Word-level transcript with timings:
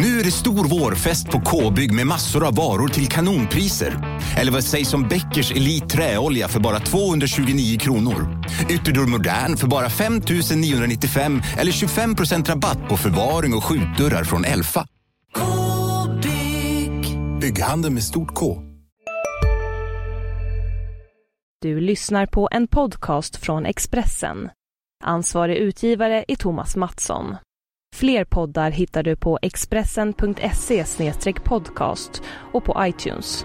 Nu 0.00 0.20
är 0.20 0.24
det 0.24 0.30
stor 0.30 0.80
vårfest 0.80 1.30
på 1.30 1.40
K-bygg 1.40 1.92
med 1.92 2.06
massor 2.06 2.46
av 2.46 2.54
varor 2.54 2.88
till 2.88 3.08
kanonpriser. 3.08 4.20
Eller 4.36 4.52
vad 4.52 4.64
sägs 4.64 4.94
om 4.94 5.08
Bäckers 5.08 5.52
Elite 5.52 5.86
Träolja 5.86 6.48
för 6.48 6.60
bara 6.60 6.80
229 6.80 7.78
kronor? 7.78 8.42
Ytterdörr 8.70 9.06
Modern 9.06 9.56
för 9.56 9.66
bara 9.66 9.90
5 9.90 10.20
995 10.56 11.42
eller 11.58 11.72
25% 11.72 12.48
rabatt 12.48 12.88
på 12.88 12.96
förvaring 12.96 13.54
och 13.54 13.64
skjutdörrar 13.64 14.24
från 14.24 14.44
Elfa. 14.44 14.86
K-bygg. 15.34 17.18
Bygghandeln 17.40 17.94
med 17.94 18.02
stort 18.02 18.34
K. 18.34 18.62
Du 21.62 21.80
lyssnar 21.80 22.26
på 22.26 22.48
en 22.52 22.68
podcast 22.68 23.36
från 23.36 23.66
Expressen. 23.66 24.50
Ansvarig 25.04 25.56
utgivare 25.56 26.24
är 26.28 26.36
Thomas 26.36 26.76
Mattsson. 26.76 27.36
Fler 27.94 28.24
poddar 28.24 28.70
hittar 28.70 29.02
du 29.02 29.16
på 29.16 29.38
expressen.se 29.42 30.84
podcast 31.44 32.22
och 32.52 32.64
på 32.64 32.76
iTunes. 32.80 33.44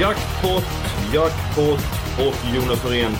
Jackpot, 0.00 0.64
jackpot 1.14 1.80
och 2.18 2.54
Jonas 2.54 2.84
Norén. 2.84 3.12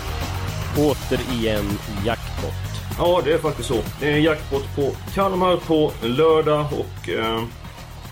Återigen 0.79 1.65
jackpot. 2.05 2.53
Ja, 2.99 3.21
det 3.25 3.33
är 3.33 3.39
faktiskt 3.39 3.69
så. 3.69 3.79
Det 4.01 4.13
är 4.13 4.19
jackpot 4.19 4.77
på 4.77 4.91
Kalmar 5.15 5.57
på 5.57 5.93
lördag 6.03 6.67
och 6.73 7.09
eh, 7.09 7.43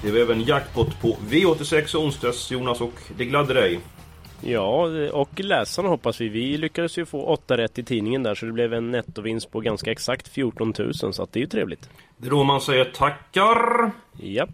det 0.02 0.08
är 0.08 0.16
även 0.16 0.40
jackpot 0.42 1.00
på 1.00 1.16
V86 1.28 1.96
onsdags 1.96 2.50
Jonas 2.50 2.80
och 2.80 2.92
det 3.16 3.24
gladde 3.24 3.54
dig. 3.54 3.80
Ja, 4.44 4.88
och 5.12 5.40
läsarna 5.40 5.88
hoppas 5.88 6.20
vi. 6.20 6.28
Vi 6.28 6.56
lyckades 6.56 6.98
ju 6.98 7.06
få 7.06 7.24
8 7.24 7.56
rätt 7.56 7.78
i 7.78 7.82
tidningen 7.82 8.22
där 8.22 8.34
så 8.34 8.46
det 8.46 8.52
blev 8.52 8.74
en 8.74 8.90
nettovinst 8.90 9.50
på 9.50 9.60
ganska 9.60 9.90
exakt 9.90 10.28
14 10.28 10.74
000 10.78 10.94
så 10.94 11.22
att 11.22 11.32
det 11.32 11.38
är 11.38 11.40
ju 11.40 11.46
trevligt. 11.46 11.88
Det 12.16 12.26
är 12.26 12.30
då 12.30 12.44
man 12.44 12.60
säger 12.60 12.84
tackar. 12.84 13.90
Ja. 14.20 14.46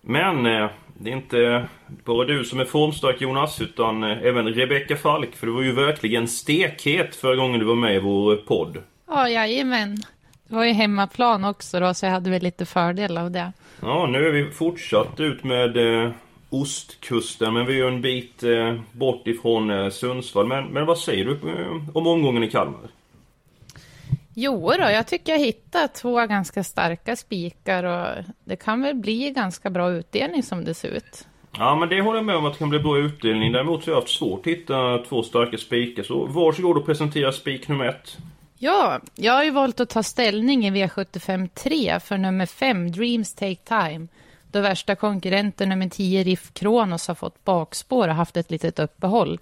Men 0.00 0.46
eh, 0.46 0.70
det 0.98 1.10
är 1.10 1.14
inte 1.14 1.68
bara 2.04 2.24
du 2.24 2.44
som 2.44 2.60
är 2.60 2.64
formstark 2.64 3.20
Jonas 3.20 3.60
utan 3.60 4.04
eh, 4.04 4.22
även 4.22 4.54
Rebecka 4.54 4.96
Falk 4.96 5.36
för 5.36 5.46
du 5.46 5.52
var 5.52 5.62
ju 5.62 5.72
verkligen 5.72 6.28
stekhet 6.28 7.16
förra 7.16 7.36
gången 7.36 7.60
du 7.60 7.66
var 7.66 7.74
med 7.74 7.94
i 7.94 7.98
vår 7.98 8.36
podd. 8.36 8.76
Ja, 9.06 9.28
jajamän. 9.28 10.02
Det 10.48 10.54
var 10.54 10.64
ju 10.64 10.72
hemmaplan 10.72 11.44
också 11.44 11.80
då 11.80 11.94
så 11.94 12.06
jag 12.06 12.10
hade 12.10 12.30
väl 12.30 12.42
lite 12.42 12.66
fördel 12.66 13.18
av 13.18 13.30
det. 13.30 13.52
Ja, 13.80 14.06
nu 14.06 14.26
är 14.26 14.32
vi 14.32 14.50
fortsatt 14.50 15.20
ut 15.20 15.44
med 15.44 16.04
eh, 16.04 16.10
ostkusten 16.50 17.54
men 17.54 17.66
vi 17.66 17.72
är 17.72 17.76
ju 17.76 17.88
en 17.88 18.00
bit 18.00 18.42
eh, 18.42 18.74
bort 18.92 19.26
ifrån 19.26 19.70
eh, 19.70 19.90
Sundsvall. 19.90 20.46
Men, 20.46 20.64
men 20.64 20.86
vad 20.86 20.98
säger 20.98 21.24
du 21.24 21.32
eh, 21.32 21.96
om 21.96 22.06
omgången 22.06 22.44
i 22.44 22.50
Kalmar? 22.50 22.88
Jo 24.34 24.72
då, 24.78 24.90
jag 24.90 25.06
tycker 25.06 25.32
jag 25.32 25.38
hittat 25.38 25.94
två 25.94 26.26
ganska 26.26 26.64
starka 26.64 27.16
spikar 27.16 27.84
och 27.84 28.24
det 28.44 28.56
kan 28.56 28.82
väl 28.82 28.94
bli 28.94 29.30
ganska 29.30 29.70
bra 29.70 29.90
utdelning 29.90 30.42
som 30.42 30.64
det 30.64 30.74
ser 30.74 30.88
ut. 30.88 31.26
Ja 31.58 31.76
men 31.76 31.88
det 31.88 32.00
håller 32.00 32.18
jag 32.18 32.26
med 32.26 32.36
om 32.36 32.46
att 32.46 32.52
det 32.52 32.58
kan 32.58 32.70
bli 32.70 32.78
bra 32.78 32.98
utdelning. 32.98 33.52
Däremot 33.52 33.84
så 33.84 33.90
har 33.90 33.94
jag 33.94 34.00
haft 34.00 34.14
svårt 34.14 34.40
att 34.40 34.46
hitta 34.46 34.98
två 34.98 35.22
starka 35.22 35.58
spikar. 35.58 36.02
Så 36.02 36.26
varsågod 36.26 36.76
och 36.76 36.86
presentera 36.86 37.32
spik 37.32 37.68
nummer 37.68 37.84
ett. 37.84 38.18
Ja, 38.60 39.00
jag 39.14 39.32
har 39.32 39.44
ju 39.44 39.50
valt 39.50 39.80
att 39.80 39.88
ta 39.88 40.02
ställning 40.02 40.66
i 40.66 40.70
V75 40.70 41.48
3 41.54 42.00
för 42.00 42.18
nummer 42.18 42.46
5, 42.46 42.92
Dreams 42.92 43.34
Take 43.34 43.54
Time. 43.54 44.08
Då 44.50 44.60
värsta 44.60 44.94
konkurrenten 44.94 45.68
nummer 45.68 45.88
10, 45.88 46.24
Riff 46.24 46.52
Kronos, 46.52 47.08
har 47.08 47.14
fått 47.14 47.44
bakspår 47.44 48.08
och 48.08 48.14
haft 48.14 48.36
ett 48.36 48.50
litet 48.50 48.78
uppehåll. 48.78 49.40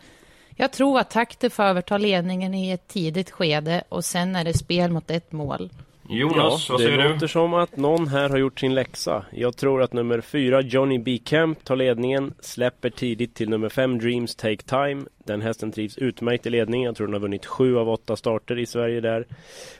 Jag 0.56 0.72
tror 0.72 0.98
att 0.98 1.10
takter 1.10 1.48
får 1.48 1.62
överta 1.62 1.98
ledningen 1.98 2.54
i 2.54 2.70
ett 2.70 2.88
tidigt 2.88 3.30
skede 3.30 3.82
och 3.88 4.04
sen 4.04 4.36
är 4.36 4.44
det 4.44 4.58
spel 4.58 4.90
mot 4.90 5.10
ett 5.10 5.32
mål. 5.32 5.70
Jonas, 6.08 6.66
ja, 6.68 6.72
vad 6.74 6.80
säger 6.80 6.96
det 6.98 7.02
du? 7.02 7.12
låter 7.12 7.26
som 7.26 7.54
att 7.54 7.76
någon 7.76 8.08
här 8.08 8.28
har 8.28 8.36
gjort 8.36 8.60
sin 8.60 8.74
läxa. 8.74 9.24
Jag 9.32 9.56
tror 9.56 9.82
att 9.82 9.92
nummer 9.92 10.20
fyra 10.20 10.60
Johnny 10.60 10.98
B. 10.98 11.18
Camp 11.24 11.64
tar 11.64 11.76
ledningen, 11.76 12.34
släpper 12.40 12.90
tidigt 12.90 13.34
till 13.34 13.48
nummer 13.48 13.68
fem 13.68 13.98
Dreams 13.98 14.36
Take 14.36 14.56
Time. 14.62 15.04
Den 15.26 15.42
hästen 15.42 15.72
trivs 15.72 15.98
utmärkt 15.98 16.46
i 16.46 16.50
ledning. 16.50 16.84
Jag 16.84 16.96
tror 16.96 17.06
den 17.06 17.14
har 17.14 17.20
vunnit 17.20 17.46
sju 17.46 17.78
av 17.78 17.88
åtta 17.88 18.16
starter 18.16 18.58
i 18.58 18.66
Sverige 18.66 19.00
där. 19.00 19.26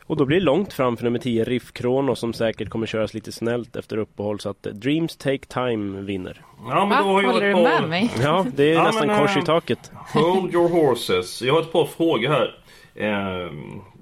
Och 0.07 0.17
då 0.17 0.25
blir 0.25 0.39
det 0.39 0.45
långt 0.45 0.73
fram 0.73 0.97
för 0.97 1.05
nummer 1.05 1.19
10 1.19 1.45
Riff 1.45 1.73
Krono 1.73 2.15
som 2.15 2.33
säkert 2.33 2.69
kommer 2.71 2.87
köras 2.87 3.15
lite 3.15 3.33
snällt 3.33 3.77
efter 3.77 3.97
uppehåll. 3.97 4.41
Så 4.41 4.49
att 4.51 4.63
Dreams 4.63 5.17
Take 5.17 5.47
Time 5.47 6.01
vinner. 6.03 6.41
Ja, 6.69 6.85
Va? 6.85 6.97
då 7.03 7.05
har 7.13 7.23
jag 7.23 7.33
Håller 7.33 7.47
ett 7.51 7.57
du 7.57 7.63
par- 7.65 7.81
med 7.81 7.89
mig? 7.89 8.11
Ja, 8.23 8.47
det 8.57 8.65
är 8.71 8.75
Ja, 8.75 8.83
nästan 8.85 9.07
men, 9.09 9.19
kors 9.19 9.37
i 9.37 9.43
taket. 9.43 9.91
Hold 10.13 10.55
your 10.55 10.69
horses. 10.87 11.43
Jag 11.43 11.55
har 11.55 11.61
ett 11.61 11.73
par 11.73 11.85
frågor 11.87 12.29
här. 12.29 12.55
Eh, 12.95 13.51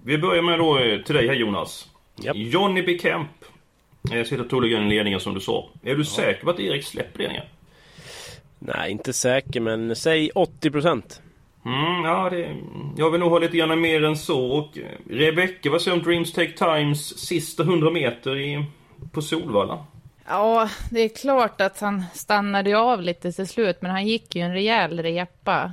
vi 0.05 0.19
börjar 0.19 0.43
med 0.43 0.59
då 0.59 0.79
eh, 0.79 0.99
till 1.01 1.15
dig 1.15 1.27
här 1.29 1.35
Jonas. 1.35 1.89
Japp. 2.17 2.37
Johnny 2.37 2.83
B. 2.83 2.99
Kemp 3.03 3.31
eh, 4.13 4.25
sitter 4.25 4.45
troligen 4.45 4.87
i 4.87 4.89
ledningen 4.89 5.21
som 5.21 5.35
du 5.35 5.41
sa. 5.41 5.69
Är 5.83 5.95
du 5.95 6.05
säker 6.05 6.45
på 6.45 6.51
att 6.51 6.61
Erik 6.61 6.85
släpper 6.85 7.19
ledningen? 7.19 7.45
Nej, 8.59 8.91
inte 8.91 9.13
säker 9.13 9.61
men 9.61 9.97
säg 9.97 10.31
80 10.35 10.71
procent. 10.71 11.21
Mm, 11.65 12.05
ja, 12.05 12.31
det, 12.31 12.57
jag 12.97 13.11
vill 13.11 13.21
nog 13.21 13.31
ha 13.31 13.39
lite 13.39 13.57
grann 13.57 13.81
mer 13.81 14.05
än 14.05 14.17
så. 14.17 14.47
Och 14.47 14.79
eh, 14.79 14.85
Rebecca, 15.11 15.71
vad 15.71 15.83
säger 15.83 15.97
du 15.97 16.01
om 16.01 16.07
Dreams 16.07 16.33
Take 16.33 16.53
Times 16.53 17.19
sista 17.19 17.63
100 17.63 17.91
meter 17.91 18.37
i, 18.37 18.65
på 19.13 19.23
Solvalla? 19.23 19.85
Ja, 20.29 20.69
det 20.91 21.01
är 21.01 21.09
klart 21.09 21.61
att 21.61 21.81
han 21.81 22.05
stannade 22.15 22.79
av 22.79 23.03
lite 23.03 23.33
till 23.33 23.49
slut, 23.49 23.77
men 23.81 23.91
han 23.91 24.07
gick 24.07 24.37
ju 24.37 24.43
en 24.43 24.53
rejäl 24.53 25.03
repa. 25.03 25.73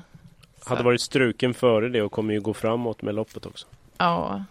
Hade 0.66 0.84
varit 0.84 1.02
struken 1.02 1.54
före 1.54 1.90
det 1.90 2.02
och 2.02 2.12
kommer 2.12 2.34
ju 2.34 2.42
gå 2.42 2.54
framåt 2.54 3.02
med 3.02 3.16
loppet 3.16 3.46
också. 3.46 3.68
Ja, 3.98 4.44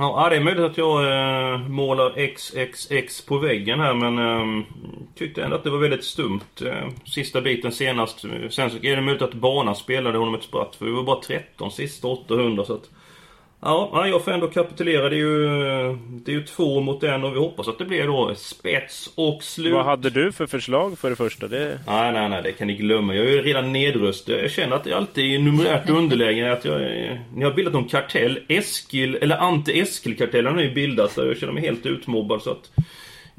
Ja, 0.00 0.28
det 0.30 0.36
är 0.36 0.40
möjligt 0.40 0.64
att 0.64 0.78
jag 0.78 1.02
eh, 1.04 1.58
målar 1.68 2.26
XXX 2.34 3.22
på 3.22 3.38
väggen 3.38 3.80
här 3.80 3.94
men 3.94 4.18
eh, 4.18 4.64
tyckte 5.14 5.44
ändå 5.44 5.56
att 5.56 5.64
det 5.64 5.70
var 5.70 5.78
väldigt 5.78 6.04
stumt 6.04 6.62
eh, 6.64 6.88
sista 7.04 7.40
biten 7.40 7.72
senast. 7.72 8.20
Sen 8.50 8.70
så 8.70 8.76
är 8.82 8.96
det 8.96 9.02
möjligt 9.02 9.22
att 9.22 9.34
banan 9.34 9.76
spelade 9.76 10.18
honom 10.18 10.34
ett 10.34 10.42
spratt 10.42 10.76
för 10.76 10.86
vi 10.86 10.92
var 10.92 11.02
bara 11.02 11.20
13 11.20 11.70
sista 11.70 12.08
800 12.08 12.64
så 12.64 12.74
att... 12.74 12.90
Ja, 13.60 13.90
ja, 13.92 14.06
jag 14.06 14.24
får 14.24 14.32
ändå 14.32 14.46
kapitulera. 14.46 15.08
Det 15.08 15.16
är 15.16 15.18
ju, 15.18 15.46
det 16.24 16.30
är 16.32 16.34
ju 16.36 16.44
två 16.44 16.80
mot 16.80 17.02
en 17.02 17.24
och 17.24 17.34
vi 17.34 17.38
hoppas 17.38 17.68
att 17.68 17.78
det 17.78 17.84
blir 17.84 18.06
då 18.06 18.34
spets 18.34 19.10
och 19.14 19.42
slut. 19.42 19.72
Vad 19.74 19.84
hade 19.84 20.10
du 20.10 20.32
för 20.32 20.46
förslag 20.46 20.98
för 20.98 21.10
det 21.10 21.16
första? 21.16 21.48
Det... 21.48 21.78
Nej, 21.86 22.12
nej, 22.12 22.28
nej, 22.28 22.42
det 22.42 22.52
kan 22.52 22.66
ni 22.66 22.74
glömma. 22.76 23.14
Jag 23.14 23.26
är 23.26 23.30
ju 23.30 23.42
redan 23.42 23.72
nedröstad. 23.72 24.32
Jag 24.32 24.50
känner 24.50 24.76
att 24.76 24.86
jag 24.86 24.96
alltid 24.96 25.34
är 25.34 25.38
numerärt 25.38 25.90
underläge. 25.90 26.52
Att 26.52 26.64
jag, 26.64 26.82
är- 26.82 27.20
ni 27.34 27.44
har 27.44 27.52
bildat 27.52 27.72
någon 27.74 27.88
kartell. 27.88 28.40
Eskil, 28.48 29.14
eller 29.20 29.36
anti-Eskil-kartellen 29.36 30.46
har 30.54 30.62
ni 30.62 30.68
bildat. 30.70 31.14
Där 31.16 31.26
jag 31.26 31.36
känner 31.38 31.52
mig 31.52 31.62
helt 31.62 31.86
utmobbad. 31.86 32.42
Så 32.42 32.50
att 32.50 32.70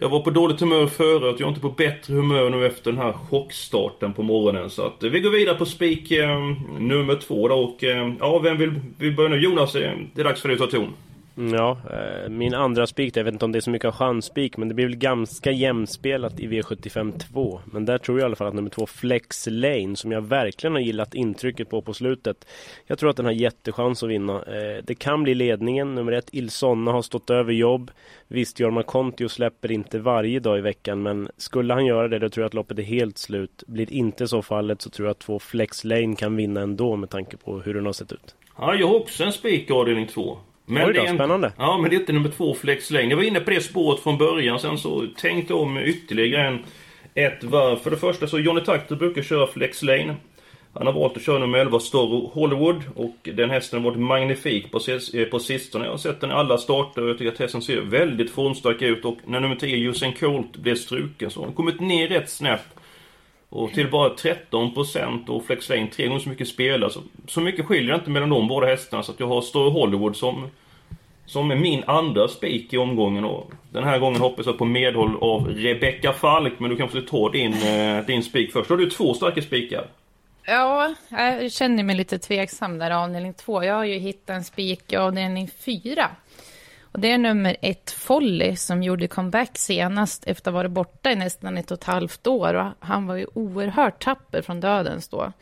jag 0.01 0.09
var 0.09 0.19
på 0.19 0.29
dåligt 0.29 0.59
humör 0.59 0.87
förut. 0.87 1.35
Jag 1.39 1.45
är 1.45 1.49
inte 1.49 1.61
på 1.61 1.69
bättre 1.69 2.13
humör 2.13 2.49
nu 2.49 2.65
efter 2.65 2.91
den 2.91 3.01
här 3.01 3.13
chockstarten 3.13 4.13
på 4.13 4.23
morgonen. 4.23 4.69
Så 4.69 4.85
att 4.85 5.03
eh, 5.03 5.09
vi 5.09 5.19
går 5.19 5.31
vidare 5.31 5.57
på 5.57 5.65
spik 5.65 6.11
eh, 6.11 6.39
nummer 6.79 7.15
två 7.15 7.47
då. 7.47 7.55
Och 7.55 7.83
eh, 7.83 8.13
ja, 8.19 8.39
vem 8.39 8.57
vill, 8.57 8.79
vill 8.97 9.15
börja 9.15 9.29
nu? 9.29 9.39
Jonas, 9.39 9.75
eh, 9.75 9.93
det 10.13 10.21
är 10.21 10.25
dags 10.25 10.41
för 10.41 10.49
dig 10.49 10.55
att 10.55 10.71
ta 10.71 10.77
ton. 10.77 10.93
Ja, 11.35 11.77
eh, 11.91 12.29
min 12.29 12.53
andra 12.53 12.87
spik, 12.87 13.17
jag 13.17 13.23
vet 13.23 13.33
inte 13.33 13.45
om 13.45 13.51
det 13.51 13.59
är 13.59 13.61
så 13.61 13.69
mycket 13.69 13.87
av 13.87 13.91
chansspik, 13.91 14.57
men 14.57 14.67
det 14.67 14.73
blir 14.73 14.85
väl 14.85 14.95
ganska 14.95 15.51
jämspelat 15.51 16.39
i 16.39 16.47
V75 16.47 17.19
2. 17.19 17.61
Men 17.65 17.85
där 17.85 17.97
tror 17.97 18.19
jag 18.19 18.23
i 18.23 18.25
alla 18.25 18.35
fall 18.35 18.47
att 18.47 18.53
nummer 18.53 18.69
två 18.69 18.85
Flex 18.85 19.47
Lane, 19.51 19.95
som 19.95 20.11
jag 20.11 20.21
verkligen 20.21 20.73
har 20.73 20.81
gillat 20.81 21.15
intrycket 21.15 21.69
på 21.69 21.81
på 21.81 21.93
slutet. 21.93 22.45
Jag 22.87 22.99
tror 22.99 23.09
att 23.09 23.15
den 23.15 23.25
har 23.25 23.31
jättechans 23.31 24.03
att 24.03 24.09
vinna. 24.09 24.33
Eh, 24.33 24.83
det 24.83 24.95
kan 24.95 25.23
bli 25.23 25.35
ledningen. 25.35 25.95
Nummer 25.95 26.11
ett 26.11 26.29
Ilsonna 26.31 26.91
har 26.91 27.01
stått 27.01 27.29
över 27.29 27.53
jobb. 27.53 27.91
Visst, 28.27 28.59
Jorma 28.59 28.83
Kontio 28.83 29.29
släpper 29.29 29.71
inte 29.71 29.99
varje 29.99 30.39
dag 30.39 30.57
i 30.57 30.61
veckan, 30.61 31.01
men 31.03 31.29
skulle 31.37 31.73
han 31.73 31.85
göra 31.85 32.07
det, 32.07 32.19
då 32.19 32.29
tror 32.29 32.41
jag 32.41 32.47
att 32.47 32.53
loppet 32.53 32.79
är 32.79 32.83
helt 32.83 33.17
slut. 33.17 33.63
Blir 33.67 33.93
inte 33.93 34.27
så 34.27 34.41
fallet 34.41 34.81
så 34.81 34.89
tror 34.89 35.07
jag 35.07 35.11
att 35.11 35.19
två 35.19 35.39
Flex 35.39 35.83
Lane 35.83 36.15
kan 36.15 36.35
vinna 36.35 36.61
ändå 36.61 36.95
med 36.95 37.09
tanke 37.09 37.37
på 37.37 37.59
hur 37.59 37.73
den 37.73 37.85
har 37.85 37.93
sett 37.93 38.11
ut. 38.11 38.35
Ja, 38.57 38.75
jag 38.75 38.87
har 38.87 38.95
också 38.95 39.23
en 39.23 39.31
spik 39.31 39.69
i 39.69 39.73
avdelning 39.73 40.07
två. 40.07 40.37
Men 40.69 40.87
Oj 40.87 40.93
då, 40.93 41.01
det 41.03 41.07
är 41.09 41.13
spännande. 41.15 41.51
Ja, 41.57 41.77
men 41.77 41.89
det 41.89 41.95
är 41.95 41.99
inte 41.99 42.13
nummer 42.13 42.29
två 42.29 42.53
Flex 42.53 42.91
Lane. 42.91 43.05
Jag 43.09 43.15
var 43.17 43.23
inne 43.23 43.39
på 43.39 43.49
det 43.49 43.61
spåret 43.61 43.99
från 43.99 44.17
början. 44.17 44.59
Sen 44.59 44.77
så 44.77 45.07
tänkte 45.17 45.53
jag 45.53 45.61
om 45.61 45.77
ytterligare 45.77 46.47
en, 46.47 46.59
ett 47.15 47.43
varv. 47.43 47.75
För 47.75 47.91
det 47.91 47.97
första 47.97 48.27
så 48.27 48.39
Johnny 48.39 48.61
Takter 48.61 48.95
brukar 48.95 49.21
köra 49.21 49.47
Flex 49.47 49.81
Lane. 49.83 50.15
Han 50.73 50.85
har 50.85 50.93
valt 50.93 51.17
att 51.17 51.23
köra 51.23 51.39
nummer 51.39 51.59
11 51.59 51.79
Storro 51.79 52.31
Hollywood. 52.33 52.83
Och 52.95 53.15
den 53.23 53.49
hästen 53.49 53.83
har 53.83 53.89
varit 53.91 54.01
magnifik 54.01 54.71
på, 54.71 54.79
sis- 54.79 55.13
eh, 55.19 55.25
på 55.25 55.39
sistone. 55.39 55.85
Jag 55.85 55.91
har 55.91 55.97
sett 55.97 56.21
den 56.21 56.29
i 56.31 56.33
alla 56.33 56.57
starter 56.57 57.01
och 57.03 57.09
jag 57.09 57.17
tycker 57.17 57.31
att 57.31 57.39
hästen 57.39 57.61
ser 57.61 57.81
väldigt 57.81 58.29
formstark 58.31 58.81
ut. 58.81 59.05
Och 59.05 59.17
när 59.25 59.39
nummer 59.39 59.55
10 59.55 59.89
Usain 59.89 60.13
Colt 60.13 60.57
blev 60.57 60.75
struken 60.75 61.29
så 61.31 61.39
har 61.39 61.45
han 61.45 61.55
kommit 61.55 61.79
ner 61.79 62.07
rätt 62.07 62.29
snabbt. 62.29 62.78
Och 63.49 63.73
till 63.73 63.91
bara 63.91 64.09
13% 64.09 65.29
och 65.29 65.45
Flex 65.45 65.69
Lane 65.69 65.87
tre 65.87 66.07
gånger 66.07 66.19
så 66.19 66.29
mycket 66.29 66.47
spelare. 66.47 66.91
Så, 66.91 66.99
alltså, 66.99 67.13
så 67.27 67.41
mycket 67.41 67.65
skiljer 67.65 67.91
det 67.91 67.95
inte 67.95 68.09
mellan 68.09 68.29
de 68.29 68.47
båda 68.47 68.67
hästarna. 68.67 69.03
Så 69.03 69.11
att 69.11 69.19
jag 69.19 69.27
har 69.27 69.41
Story 69.41 69.71
Hollywood 69.71 70.15
som 70.15 70.49
som 71.29 71.51
är 71.51 71.55
min 71.55 71.83
andra 71.87 72.27
spik 72.27 72.73
i 72.73 72.77
omgången. 72.77 73.25
Och 73.25 73.51
den 73.71 73.83
här 73.83 73.99
gången 73.99 74.21
hoppas 74.21 74.45
jag 74.45 74.57
på 74.57 74.65
medhåll 74.65 75.17
av 75.21 75.47
Rebecca 75.47 76.13
Falk. 76.13 76.53
Men 76.59 76.69
du 76.69 76.75
kanske 76.75 77.01
tar 77.01 77.29
din, 77.29 77.53
eh, 77.53 78.05
din 78.05 78.23
spik 78.23 78.51
först. 78.53 78.67
Då 78.67 78.73
har 78.73 78.79
du 78.79 78.89
två 78.89 79.13
starka 79.13 79.41
spikar. 79.41 79.87
Ja, 80.45 80.93
jag 81.09 81.51
känner 81.51 81.83
mig 81.83 81.95
lite 81.95 82.19
tveksam 82.19 82.77
där 82.77 82.91
avdelning 82.91 83.33
två. 83.33 83.63
Jag 83.63 83.73
har 83.73 83.85
ju 83.85 83.97
hittat 83.99 84.29
en 84.29 84.43
spik 84.43 84.93
i 84.93 84.95
avdelning 84.95 85.47
fyra. 85.47 86.09
Och 86.91 86.99
det 86.99 87.11
är 87.11 87.17
nummer 87.17 87.57
ett, 87.61 87.91
Folly, 87.91 88.55
som 88.55 88.83
gjorde 88.83 89.07
comeback 89.07 89.57
senast 89.57 90.23
efter 90.27 90.51
att 90.51 90.53
ha 90.53 90.59
varit 90.59 90.71
borta 90.71 91.11
i 91.11 91.15
nästan 91.15 91.57
ett 91.57 91.71
och 91.71 91.77
ett 91.77 91.83
halvt 91.83 92.27
år. 92.27 92.53
Och 92.53 92.71
han 92.79 93.07
var 93.07 93.15
ju 93.15 93.27
oerhört 93.33 94.03
tapper 94.03 94.41
från 94.41 94.59
dödens 94.59 95.07
då. 95.07 95.33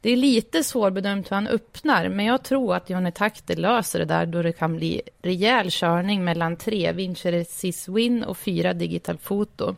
Det 0.00 0.10
är 0.10 0.16
lite 0.16 0.64
svårbedömt 0.64 1.30
hur 1.30 1.34
han 1.34 1.46
öppnar, 1.46 2.08
men 2.08 2.26
jag 2.26 2.42
tror 2.42 2.74
att 2.74 2.90
Johnny 2.90 3.12
Takter 3.12 3.56
löser 3.56 3.98
det 3.98 4.04
där 4.04 4.26
då 4.26 4.42
det 4.42 4.52
kan 4.52 4.76
bli 4.76 5.02
rejäl 5.22 5.70
körning 5.70 6.24
mellan 6.24 6.56
tre, 6.56 6.92
Vincere 6.92 7.44
Win 7.88 8.24
och 8.24 8.38
fyra 8.38 8.72
Digital 8.72 9.18
Foto. 9.18 9.76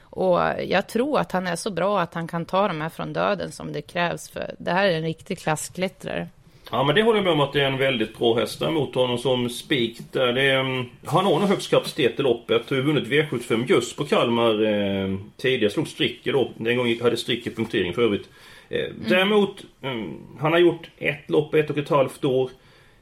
Och 0.00 0.40
jag 0.66 0.86
tror 0.86 1.18
att 1.18 1.32
han 1.32 1.46
är 1.46 1.56
så 1.56 1.70
bra 1.70 2.00
att 2.00 2.14
han 2.14 2.28
kan 2.28 2.44
ta 2.44 2.68
de 2.68 2.80
här 2.80 2.88
från 2.88 3.12
döden 3.12 3.52
som 3.52 3.72
det 3.72 3.82
krävs, 3.82 4.28
för 4.28 4.54
det 4.58 4.70
här 4.70 4.86
är 4.86 4.96
en 4.96 5.02
riktig 5.02 5.38
klassklättrare. 5.38 6.28
Ja 6.74 6.84
men 6.84 6.94
det 6.94 7.02
håller 7.02 7.18
jag 7.18 7.24
med 7.24 7.32
om 7.32 7.40
att 7.40 7.52
det 7.52 7.60
är 7.60 7.66
en 7.66 7.78
väldigt 7.78 8.18
bra 8.18 8.34
häst 8.34 8.60
däremot 8.60 8.94
honom 8.94 9.18
som 9.18 9.48
spik 9.48 9.98
där. 10.12 10.32
Det 10.32 10.42
är, 10.42 10.60
mm, 10.60 10.86
han 11.04 11.24
har 11.24 11.40
nog 11.40 11.48
högst 11.48 11.70
kapacitet 11.70 12.20
i 12.20 12.22
loppet. 12.22 12.70
Har 12.70 12.76
vunnit 12.76 13.08
V75 13.08 13.64
just 13.68 13.96
på 13.96 14.04
Kalmar 14.04 14.62
eh, 14.64 15.16
tidigare. 15.36 15.72
Slog 15.72 15.88
Stricker 15.88 16.32
då. 16.32 16.50
Den 16.56 16.76
gången 16.76 17.00
hade 17.02 17.16
Stricker 17.16 17.50
punktering 17.50 17.94
för 17.94 18.02
övrigt. 18.02 18.28
Eh, 18.68 18.84
mm. 18.84 18.96
Däremot, 19.08 19.64
mm, 19.82 20.14
han 20.40 20.52
har 20.52 20.58
gjort 20.58 20.90
ett 20.98 21.30
lopp 21.30 21.54
ett 21.54 21.70
och 21.70 21.78
ett 21.78 21.88
halvt 21.88 22.24
år. 22.24 22.50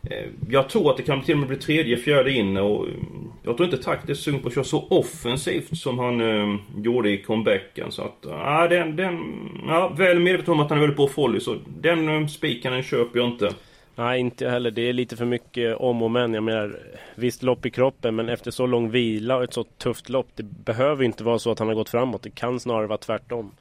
Eh, 0.02 0.26
jag 0.48 0.68
tror 0.68 0.90
att 0.90 0.96
det 0.96 1.02
kan 1.02 1.22
till 1.22 1.34
och 1.34 1.38
med 1.38 1.48
bli 1.48 1.56
tredje, 1.56 1.96
fjärde 1.96 2.32
in 2.32 2.56
och 2.56 2.88
eh, 2.88 2.94
jag 3.42 3.56
tror 3.56 3.64
inte 3.64 3.82
Taktiskt 3.82 4.10
är 4.10 4.14
sugen 4.14 4.40
på 4.40 4.48
att 4.48 4.54
köra 4.54 4.64
så 4.64 4.86
offensivt 4.88 5.78
som 5.78 5.98
han 5.98 6.20
eh, 6.20 6.56
gjorde 6.84 7.10
i 7.10 7.22
comebacken. 7.22 7.92
Så 7.92 8.02
att, 8.02 8.16
ja, 8.22 8.68
den, 8.68 8.96
den, 8.96 9.20
ja, 9.66 9.88
väl 9.88 10.18
medveten 10.18 10.54
om 10.54 10.60
att 10.60 10.68
han 10.68 10.78
är 10.78 10.80
väldigt 10.80 10.96
bra 10.96 11.08
volley 11.16 11.40
så 11.40 11.56
den 11.80 12.08
eh, 12.08 12.26
spiken 12.26 12.72
den 12.72 12.82
köper 12.82 13.18
jag 13.18 13.28
inte. 13.28 13.50
Nej, 13.94 14.20
inte 14.20 14.44
jag 14.44 14.50
heller. 14.50 14.70
Det 14.70 14.88
är 14.88 14.92
lite 14.92 15.16
för 15.16 15.24
mycket 15.24 15.76
om 15.76 16.02
och 16.02 16.10
men. 16.10 16.34
Jag 16.34 16.42
menar, 16.42 16.78
visst 17.14 17.42
lopp 17.42 17.66
i 17.66 17.70
kroppen, 17.70 18.16
men 18.16 18.28
efter 18.28 18.50
så 18.50 18.66
lång 18.66 18.90
vila 18.90 19.36
och 19.36 19.44
ett 19.44 19.52
så 19.52 19.64
tufft 19.64 20.08
lopp. 20.08 20.28
Det 20.34 20.42
behöver 20.42 21.04
inte 21.04 21.24
vara 21.24 21.38
så 21.38 21.50
att 21.50 21.58
han 21.58 21.68
har 21.68 21.74
gått 21.74 21.88
framåt. 21.88 22.22
Det 22.22 22.30
kan 22.30 22.60
snarare 22.60 22.86
vara 22.86 22.98
tvärtom. 22.98 23.52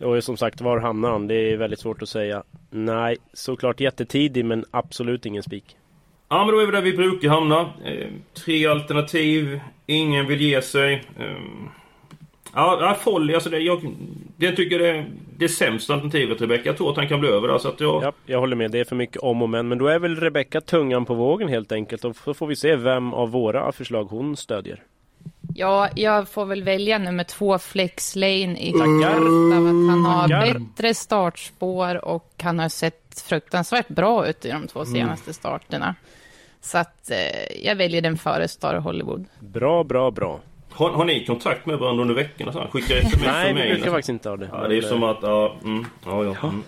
Och 0.00 0.24
som 0.24 0.36
sagt, 0.36 0.60
var 0.60 0.78
hamnar 0.78 1.10
han? 1.10 1.26
Det 1.26 1.34
är 1.34 1.56
väldigt 1.56 1.80
svårt 1.80 2.02
att 2.02 2.08
säga. 2.08 2.42
Nej, 2.70 3.16
såklart 3.32 3.80
jättetidig, 3.80 4.44
men 4.44 4.64
absolut 4.70 5.26
ingen 5.26 5.42
spik. 5.42 5.76
Ja, 6.28 6.44
men 6.44 6.54
då 6.54 6.60
är 6.60 6.66
vi 6.66 6.72
där 6.72 6.82
vi 6.82 6.92
brukar 6.92 7.28
hamna. 7.28 7.60
Eh, 7.60 8.08
tre 8.34 8.66
alternativ. 8.66 9.60
Ingen 9.86 10.26
vill 10.26 10.40
ge 10.40 10.62
sig. 10.62 11.04
Eh, 11.18 11.36
ja, 12.54 12.96
Folly, 13.00 13.34
alltså 13.34 13.50
det, 13.50 13.58
jag, 13.58 13.94
det 14.36 14.52
tycker 14.52 14.78
det 14.78 14.88
är 14.88 15.06
det 15.36 15.48
sämsta 15.48 15.94
alternativet 15.94 16.40
Rebecka. 16.40 16.62
Jag 16.68 16.76
tror 16.76 16.90
att 16.90 16.96
han 16.96 17.08
kan 17.08 17.20
bli 17.20 17.28
över 17.28 17.48
där, 17.48 17.58
så 17.58 17.68
att 17.68 17.80
jag... 17.80 18.02
Ja, 18.02 18.12
jag 18.26 18.40
håller 18.40 18.56
med. 18.56 18.70
Det 18.70 18.80
är 18.80 18.84
för 18.84 18.96
mycket 18.96 19.22
om 19.22 19.42
och 19.42 19.48
men. 19.48 19.68
Men 19.68 19.78
då 19.78 19.86
är 19.86 19.98
väl 19.98 20.16
Rebecka 20.16 20.60
tungan 20.60 21.04
på 21.04 21.14
vågen 21.14 21.48
helt 21.48 21.72
enkelt. 21.72 22.04
Och 22.04 22.16
så 22.16 22.34
får 22.34 22.46
vi 22.46 22.56
se 22.56 22.76
vem 22.76 23.14
av 23.14 23.30
våra 23.30 23.72
förslag 23.72 24.04
hon 24.04 24.36
stödjer. 24.36 24.82
Ja, 25.54 25.88
jag 25.96 26.28
får 26.28 26.44
väl 26.44 26.62
välja 26.62 26.98
nummer 26.98 27.24
två, 27.24 27.58
Flex 27.58 28.16
Lane 28.16 28.58
i 28.58 28.72
Tackar. 28.72 29.16
Av 29.16 29.66
att 29.66 29.90
han 29.90 30.04
har 30.04 30.28
Tackar. 30.28 30.58
bättre 30.58 30.94
startspår 30.94 32.04
och 32.04 32.32
han 32.42 32.58
har 32.58 32.68
sett 32.68 33.24
fruktansvärt 33.28 33.88
bra 33.88 34.26
ut 34.26 34.44
i 34.44 34.50
de 34.50 34.66
två 34.66 34.80
mm. 34.80 34.92
senaste 34.92 35.32
starterna. 35.32 35.94
Så 36.60 36.78
att 36.78 37.10
eh, 37.10 37.64
jag 37.64 37.76
väljer 37.76 38.02
den 38.02 38.18
före 38.18 38.48
Star 38.48 38.74
Hollywood. 38.74 39.24
Bra, 39.38 39.84
bra, 39.84 40.10
bra. 40.10 40.40
Har, 40.70 40.90
har 40.90 41.04
ni 41.04 41.24
kontakt 41.24 41.66
med 41.66 41.78
varandra 41.78 42.02
under 42.02 42.14
veckorna? 42.14 42.52
Så 42.52 42.66
skickar 42.70 42.96
sms 42.96 43.22
Nej, 43.26 43.54
vi 43.54 43.74
brukar 43.74 43.90
faktiskt 43.90 44.08
inte 44.08 44.28
ha 44.28 44.36
det. 44.36 44.48
Ja, 44.52 44.68
det 44.68 44.76
är 44.76 44.82
som 44.82 45.02
att, 45.02 45.18
ja, 45.22 45.56
mm, 45.64 45.86
ja, 46.04 46.24
ja. 46.24 46.36
Mm. 46.42 46.62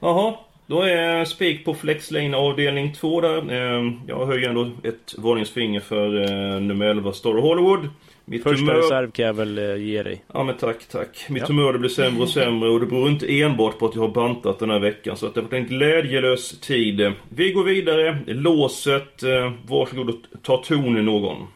Jaha, 0.00 0.34
då 0.66 0.82
är 0.82 1.24
spik 1.24 1.64
på 1.64 1.74
Flex 1.74 2.10
Lane 2.10 2.36
avdelning 2.36 2.92
2 2.92 3.20
där. 3.20 3.52
Ehm, 3.52 4.00
jag 4.06 4.26
höjer 4.26 4.48
ändå 4.48 4.70
ett 4.82 5.14
varningsfinger 5.18 5.80
för 5.80 6.22
eh, 6.22 6.60
nummer 6.60 6.86
11 6.86 7.12
Star 7.12 7.40
Hollywood. 7.40 7.88
Mitt 8.24 8.42
Första 8.42 8.60
humör... 8.60 8.74
reserv 8.74 9.10
kan 9.10 9.24
jag 9.24 9.34
väl 9.34 9.58
eh, 9.58 9.76
ge 9.76 10.02
dig. 10.02 10.24
Ja 10.32 10.44
men 10.44 10.56
tack, 10.56 10.84
tack. 10.84 11.26
Mitt 11.28 11.42
ja. 11.42 11.46
humör 11.48 11.72
det 11.72 11.78
blir 11.78 11.90
sämre 11.90 12.22
och 12.22 12.28
sämre 12.28 12.68
och 12.68 12.80
det 12.80 12.86
beror 12.86 13.08
inte 13.08 13.40
enbart 13.40 13.78
på 13.78 13.86
att 13.86 13.94
jag 13.94 14.02
har 14.02 14.08
bantat 14.08 14.58
den 14.58 14.70
här 14.70 14.78
veckan. 14.78 15.16
Så 15.16 15.26
att 15.26 15.34
det 15.34 15.40
har 15.40 15.48
varit 15.48 15.60
en 15.60 15.66
glädjelös 15.66 16.60
tid. 16.60 17.12
Vi 17.28 17.52
går 17.52 17.64
vidare. 17.64 18.18
Låset. 18.26 19.22
Eh, 19.22 19.52
varsågod 19.66 20.08
och 20.08 20.16
ta 20.42 20.56
tonen 20.56 21.04
någon. 21.04 21.46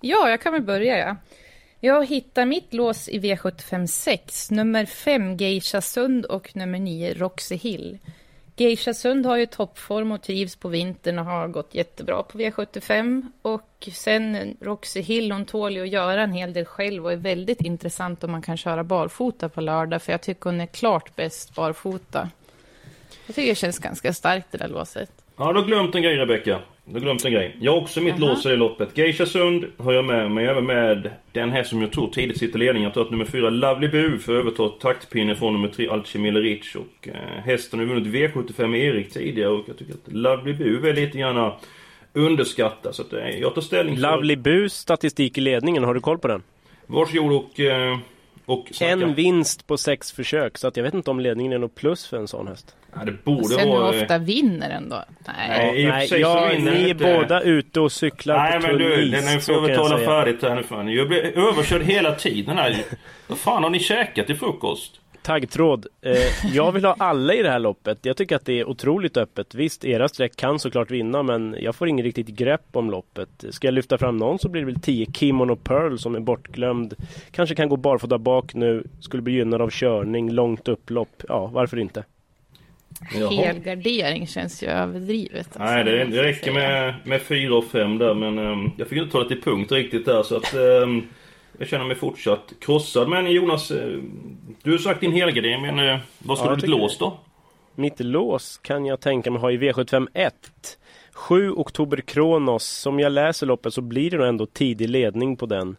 Ja, 0.00 0.30
jag 0.30 0.40
kan 0.40 0.52
väl 0.52 0.62
börja 0.62 0.98
ja. 0.98 1.16
Jag 1.80 2.06
hittar 2.06 2.46
mitt 2.46 2.74
lås 2.74 3.08
i 3.08 3.18
V756, 3.18 4.52
nummer 4.52 4.84
5 4.84 5.36
Geisha 5.36 5.80
Sund 5.80 6.24
och 6.24 6.56
nummer 6.56 6.78
9 6.78 7.14
Roxy 7.14 7.56
Hill. 7.56 7.98
Geisha 8.56 8.94
Sund 8.94 9.26
har 9.26 9.36
ju 9.36 9.46
toppform 9.46 10.12
och 10.12 10.22
trivs 10.22 10.56
på 10.56 10.68
vintern 10.68 11.18
och 11.18 11.24
har 11.24 11.48
gått 11.48 11.74
jättebra 11.74 12.22
på 12.22 12.38
V75. 12.38 13.30
Och 13.42 13.88
sen 13.92 14.56
Roxy 14.60 15.00
Hill, 15.00 15.32
hon 15.32 15.44
tål 15.44 15.76
ju 15.76 15.82
att 15.82 15.88
göra 15.88 16.22
en 16.22 16.32
hel 16.32 16.52
del 16.52 16.64
själv 16.64 17.04
och 17.04 17.12
är 17.12 17.16
väldigt 17.16 17.60
intressant 17.60 18.24
om 18.24 18.30
man 18.30 18.42
kan 18.42 18.56
köra 18.56 18.84
barfota 18.84 19.48
på 19.48 19.60
lördag. 19.60 20.02
För 20.02 20.12
jag 20.12 20.22
tycker 20.22 20.44
hon 20.50 20.60
är 20.60 20.66
klart 20.66 21.16
bäst 21.16 21.54
barfota. 21.54 22.30
Jag 23.26 23.36
tycker 23.36 23.48
det 23.48 23.54
känns 23.54 23.78
ganska 23.78 24.12
starkt 24.12 24.52
det 24.52 24.58
där 24.58 24.68
låset. 24.68 25.23
Ja, 25.36 25.52
du 25.52 25.60
har 25.60 25.66
glömt 25.66 25.94
en 25.94 26.02
grej 26.02 26.16
Rebecka. 26.16 26.58
Du 26.84 26.92
har 26.92 27.00
glömt 27.00 27.24
en 27.24 27.32
grej. 27.32 27.56
Jag 27.60 27.72
har 27.72 27.80
också 27.80 28.00
mitt 28.00 28.14
Aha. 28.14 28.26
lås 28.26 28.46
i 28.46 28.56
loppet. 28.56 28.98
Geisha 28.98 29.26
Sund 29.26 29.64
har 29.76 29.92
jag 29.92 30.04
med 30.04 30.30
mig. 30.30 30.46
Även 30.46 30.66
med 30.66 31.10
den 31.32 31.50
här 31.50 31.62
som 31.62 31.80
jag 31.80 31.92
tror 31.92 32.10
tidigt 32.10 32.38
sitter 32.38 32.56
i 32.56 32.64
ledningen. 32.64 32.82
Jag 32.84 32.94
tror 32.94 33.04
att 33.04 33.10
nummer 33.10 33.24
4 33.24 33.50
Lovely 33.50 33.88
Bu 33.88 34.18
får 34.18 34.32
överta 34.32 34.68
taktpinnen 34.68 35.36
från 35.36 35.52
nummer 35.52 35.68
3 35.68 35.88
Alchemille 35.88 36.40
Rich. 36.40 36.76
Och 36.76 37.08
eh, 37.08 37.14
hästen 37.44 37.78
har 37.78 37.86
vunnit 37.86 38.06
V75 38.06 38.66
med 38.66 38.80
Erik 38.80 39.12
tidigare. 39.12 39.50
Och 39.50 39.64
jag 39.68 39.78
tycker 39.78 39.92
att 39.92 40.12
Lovely 40.12 40.52
Bu 40.52 40.88
är 40.88 40.94
lite 40.94 41.18
grann 41.18 41.52
underskattad. 42.12 42.94
Så 42.94 43.02
att, 43.02 43.12
eh, 43.12 43.28
jag 43.28 43.54
tar 43.54 43.62
ställning 43.62 43.94
för... 43.96 44.02
Lovely 44.02 44.36
Bus 44.36 44.74
statistik 44.74 45.38
i 45.38 45.40
ledningen. 45.40 45.84
Har 45.84 45.94
du 45.94 46.00
koll 46.00 46.18
på 46.18 46.28
den? 46.28 46.42
Varsågod 46.86 47.32
och... 47.32 47.60
Eh, 47.60 47.98
och 48.46 48.82
en 48.82 49.14
vinst 49.14 49.66
på 49.66 49.76
sex 49.76 50.12
försök, 50.12 50.58
så 50.58 50.68
att 50.68 50.76
jag 50.76 50.84
vet 50.84 50.94
inte 50.94 51.10
om 51.10 51.20
ledningen 51.20 51.52
är 51.52 51.58
något 51.58 51.74
plus 51.74 52.06
för 52.06 52.16
en 52.16 52.28
sån 52.28 52.48
häst. 52.48 52.76
Ja, 52.94 53.04
det 53.04 53.24
borde 53.24 53.48
Sen 53.48 53.68
vara... 53.68 53.92
hur 53.92 54.02
ofta 54.02 54.18
vinner 54.18 54.68
den 54.68 54.88
då? 54.88 55.04
Nej, 55.26 55.48
Nej, 55.48 55.86
nej 55.86 56.20
ja, 56.20 56.50
ni 56.58 56.66
är 56.66 56.88
inte... 56.88 57.04
båda 57.04 57.40
ute 57.40 57.80
och 57.80 57.92
cyklar 57.92 58.38
Nej, 58.38 58.60
på 58.60 58.66
tunn 58.66 58.80
is. 58.80 58.80
Nej 58.80 58.98
men 58.98 59.10
du, 59.10 59.30
den 59.32 59.40
får 59.40 59.52
övertala 59.52 59.98
färdigt 59.98 60.42
här 60.42 60.54
nu 60.54 60.62
fan. 60.62 60.92
Jag 60.92 61.08
blir 61.08 61.38
överkörd 61.38 61.82
hela 61.82 62.14
tiden 62.14 62.56
här. 62.56 62.76
Vad 63.26 63.38
fan 63.38 63.62
har 63.62 63.70
ni 63.70 63.78
käkat 63.78 64.26
till 64.26 64.36
frukost? 64.36 65.00
Taggtråd. 65.24 65.86
Eh, 66.02 66.46
jag 66.54 66.72
vill 66.72 66.84
ha 66.84 66.94
alla 66.98 67.34
i 67.34 67.42
det 67.42 67.50
här 67.50 67.58
loppet. 67.58 67.98
Jag 68.02 68.16
tycker 68.16 68.36
att 68.36 68.46
det 68.46 68.60
är 68.60 68.68
otroligt 68.68 69.16
öppet. 69.16 69.54
Visst, 69.54 69.84
era 69.84 70.08
streck 70.08 70.36
kan 70.36 70.58
såklart 70.58 70.90
vinna, 70.90 71.22
men 71.22 71.56
jag 71.60 71.74
får 71.74 71.88
ingen 71.88 72.04
riktigt 72.04 72.26
grepp 72.26 72.66
om 72.72 72.90
loppet. 72.90 73.44
Ska 73.50 73.66
jag 73.66 73.74
lyfta 73.74 73.98
fram 73.98 74.16
någon 74.16 74.38
så 74.38 74.48
blir 74.48 74.62
det 74.62 74.66
väl 74.66 74.80
10 74.80 75.06
Kimono 75.12 75.56
Pearl 75.56 75.96
som 75.96 76.14
är 76.14 76.20
bortglömd. 76.20 76.94
Kanske 77.30 77.54
kan 77.54 77.68
gå 77.68 77.76
barfota 77.76 78.18
bak 78.18 78.54
nu. 78.54 78.84
Skulle 79.00 79.22
bli 79.22 79.32
gynnad 79.32 79.62
av 79.62 79.70
körning, 79.70 80.30
långt 80.30 80.68
upplopp. 80.68 81.22
Ja, 81.28 81.46
varför 81.46 81.78
inte? 81.78 82.04
Helgardering 83.30 84.26
känns 84.26 84.62
ju 84.62 84.66
överdrivet. 84.66 85.46
Alltså. 85.46 85.62
Nej, 85.62 85.84
det, 85.84 86.04
det 86.04 86.22
räcker 86.22 86.52
med, 86.52 86.94
med 87.04 87.22
4 87.22 87.54
och 87.54 87.64
5 87.64 87.98
där, 87.98 88.14
men 88.14 88.38
um, 88.38 88.72
jag 88.76 88.88
fick 88.88 88.98
inte 88.98 89.12
ta 89.12 89.22
det 89.22 89.28
till 89.28 89.42
punkt 89.42 89.72
riktigt 89.72 90.06
där, 90.06 90.22
så 90.22 90.36
att 90.36 90.54
um, 90.54 91.08
jag 91.58 91.68
känner 91.68 91.84
mig 91.84 91.96
fortsatt 91.96 92.52
krossad. 92.60 93.08
Men 93.08 93.32
Jonas, 93.32 93.70
eh, 93.70 93.98
du 94.62 94.70
har 94.70 94.78
sagt 94.78 95.00
din 95.00 95.12
helgardering, 95.12 95.62
men 95.62 95.88
eh, 95.88 95.98
vad 96.18 96.38
ska 96.38 96.46
ja, 96.46 96.54
du 96.54 96.60
ditt 96.60 96.70
lås 96.70 96.98
då? 96.98 97.18
Mitt 97.74 98.00
lås 98.00 98.58
kan 98.58 98.86
jag 98.86 99.00
tänka 99.00 99.30
mig 99.30 99.40
ha 99.40 99.50
i 99.50 99.58
V751. 99.58 100.30
7 101.12 101.50
Oktober 101.50 101.96
Kronos. 101.96 102.64
Som 102.64 103.00
jag 103.00 103.12
läser 103.12 103.46
loppet 103.46 103.74
så 103.74 103.80
blir 103.80 104.10
det 104.10 104.16
nog 104.16 104.26
ändå 104.26 104.46
tidig 104.46 104.88
ledning 104.88 105.36
på 105.36 105.46
den. 105.46 105.76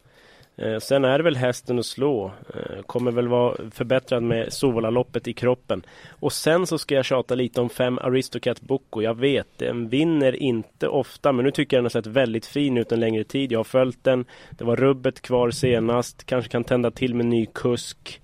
Eh, 0.58 0.80
sen 0.80 1.06
är 1.06 1.18
det 1.18 1.24
väl 1.24 1.36
hästen 1.36 1.80
att 1.80 1.86
slå. 1.86 2.32
Eh, 2.54 2.82
kommer 2.82 3.12
väl 3.12 3.28
vara 3.28 3.72
förbättrad 3.72 4.24
med 4.24 4.54
Sovala-loppet 4.54 5.28
i 5.28 5.34
kroppen. 5.34 5.86
Och 6.10 6.34
sen 6.34 6.68
så 6.68 6.78
ska 6.78 6.96
jag 6.96 7.06
tjata 7.06 7.36
lite 7.36 7.62
om 7.62 7.70
fem 7.70 7.98
Aristocat 7.98 8.62
Boko. 8.62 9.02
Jag 9.02 9.18
vet, 9.18 9.48
den 9.58 9.90
vinner 9.90 10.36
inte 10.36 10.88
ofta 10.88 11.32
men 11.32 11.46
nu 11.46 11.52
tycker 11.52 11.78
jag 11.78 11.80
den 11.80 11.86
har 11.86 12.02
sett 12.02 12.08
väldigt 12.08 12.46
fin 12.46 12.78
ut 12.78 12.92
en 12.92 13.00
längre 13.00 13.24
tid. 13.24 13.52
Jag 13.52 13.60
har 13.60 13.64
följt 13.64 14.04
den. 14.04 14.26
Det 14.52 14.64
var 14.64 14.76
rubbet 14.76 15.22
kvar 15.22 15.52
senast. 15.52 16.24
Kanske 16.24 16.52
kan 16.52 16.64
tända 16.64 16.92
till 16.92 17.16
med 17.16 17.26
ny 17.26 17.46
kusk. 17.46 18.22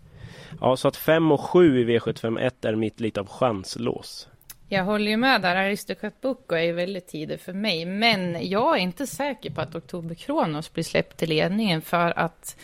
Ja, 0.62 0.78
så 0.78 0.88
att 0.88 0.98
5 0.98 1.32
och 1.32 1.42
7 1.42 1.80
i 1.80 1.86
V751 1.86 2.52
är 2.62 2.76
mitt 2.76 3.00
lite 3.00 3.20
av 3.20 3.28
chanslås. 3.28 4.28
Jag 4.74 4.84
håller 4.84 5.12
ju 5.12 5.18
med 5.18 5.42
där. 5.42 5.56
Aristocat 5.56 6.22
Boko 6.22 6.56
är 6.56 6.62
ju 6.62 6.72
väldigt 6.72 7.08
tidig 7.08 7.40
för 7.40 7.54
mig. 7.54 7.86
Men 7.86 8.50
jag 8.50 8.78
är 8.78 8.82
inte 8.82 9.08
säker 9.08 9.52
på 9.52 9.62
att 9.62 9.76
Oktober 9.76 10.16
Kronos 10.16 10.74
blir 10.74 10.84
släppt 10.84 11.18
till 11.18 11.30
ledningen 11.30 11.82
för 11.82 12.20
att 12.20 12.58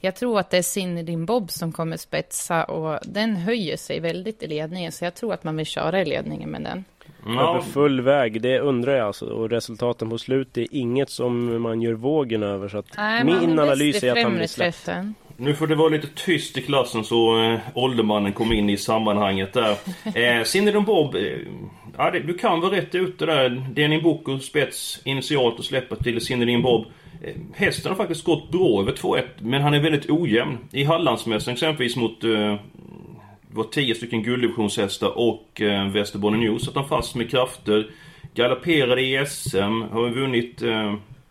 jag 0.00 0.16
tror 0.16 0.38
att 0.38 0.50
det 0.50 0.58
är 0.58 0.62
Zinedine 0.62 1.26
Bob 1.26 1.50
som 1.50 1.72
kommer 1.72 1.96
spetsa 1.96 2.64
och 2.64 2.98
den 3.04 3.36
höjer 3.36 3.76
sig 3.76 4.00
väldigt 4.00 4.42
i 4.42 4.46
ledningen. 4.46 4.92
Så 4.92 5.04
jag 5.04 5.14
tror 5.14 5.34
att 5.34 5.44
man 5.44 5.56
vill 5.56 5.66
köra 5.66 6.02
i 6.02 6.04
ledningen 6.04 6.50
med 6.50 6.62
den. 6.62 6.84
Ja. 7.26 7.50
Över 7.50 7.60
full 7.60 8.00
väg, 8.00 8.42
det 8.42 8.60
undrar 8.60 8.96
jag 8.96 9.06
alltså. 9.06 9.26
Och 9.26 9.50
resultaten 9.50 10.10
på 10.10 10.18
slutet 10.18 10.56
är 10.56 10.66
inget 10.70 11.10
som 11.10 11.62
man 11.62 11.82
gör 11.82 11.92
vågen 11.92 12.42
över. 12.42 12.68
Så 12.68 12.78
att 12.78 12.96
Nej, 12.96 13.24
min 13.24 13.58
analys 13.58 14.02
är 14.04 14.12
att 14.12 14.22
han 14.22 14.36
blir 14.36 14.46
släppt. 14.46 14.88
Nu 15.42 15.54
får 15.54 15.66
det 15.66 15.74
vara 15.74 15.88
lite 15.88 16.08
tyst 16.14 16.58
i 16.58 16.62
klassen 16.62 17.04
så 17.04 17.42
eh, 17.42 17.60
åldermannen 17.74 18.32
kom 18.32 18.52
in 18.52 18.70
i 18.70 18.76
sammanhanget 18.76 19.52
där. 19.52 19.76
Eh, 20.74 20.82
Bob, 20.82 21.14
eh, 21.14 21.22
ja, 21.96 22.10
det, 22.10 22.20
du 22.20 22.34
kan 22.34 22.60
vara 22.60 22.76
rätt 22.76 22.94
ute 22.94 23.26
där. 23.26 23.66
Denin 23.74 24.02
Boko 24.02 24.38
spets 24.38 25.00
initialt 25.04 25.58
och 25.58 25.64
släpper 25.64 25.96
till 25.96 26.20
Zinedine 26.20 26.62
Bob. 26.62 26.86
Eh, 27.22 27.34
hästen 27.54 27.90
har 27.90 27.96
faktiskt 27.96 28.24
gått 28.24 28.50
bra 28.50 28.80
över 28.80 28.92
2-1 28.92 29.22
men 29.38 29.62
han 29.62 29.74
är 29.74 29.80
väldigt 29.80 30.10
ojämn. 30.10 30.58
I 30.72 30.84
Hallandsmässan 30.84 31.54
exempelvis 31.54 31.96
mot 31.96 32.24
eh, 32.24 32.56
var 33.50 33.64
tio 33.64 33.94
stycken 33.94 34.22
gulddivisionshästar 34.22 35.18
och 35.18 35.60
eh, 35.60 35.88
Västerbotten 35.88 36.40
News. 36.40 36.64
Satt 36.64 36.74
han 36.74 36.88
fast 36.88 37.14
med 37.14 37.30
krafter. 37.30 37.90
Galopperade 38.34 39.02
i 39.02 39.26
SM. 39.26 39.82
Har 39.90 40.10
vunnit 40.10 40.62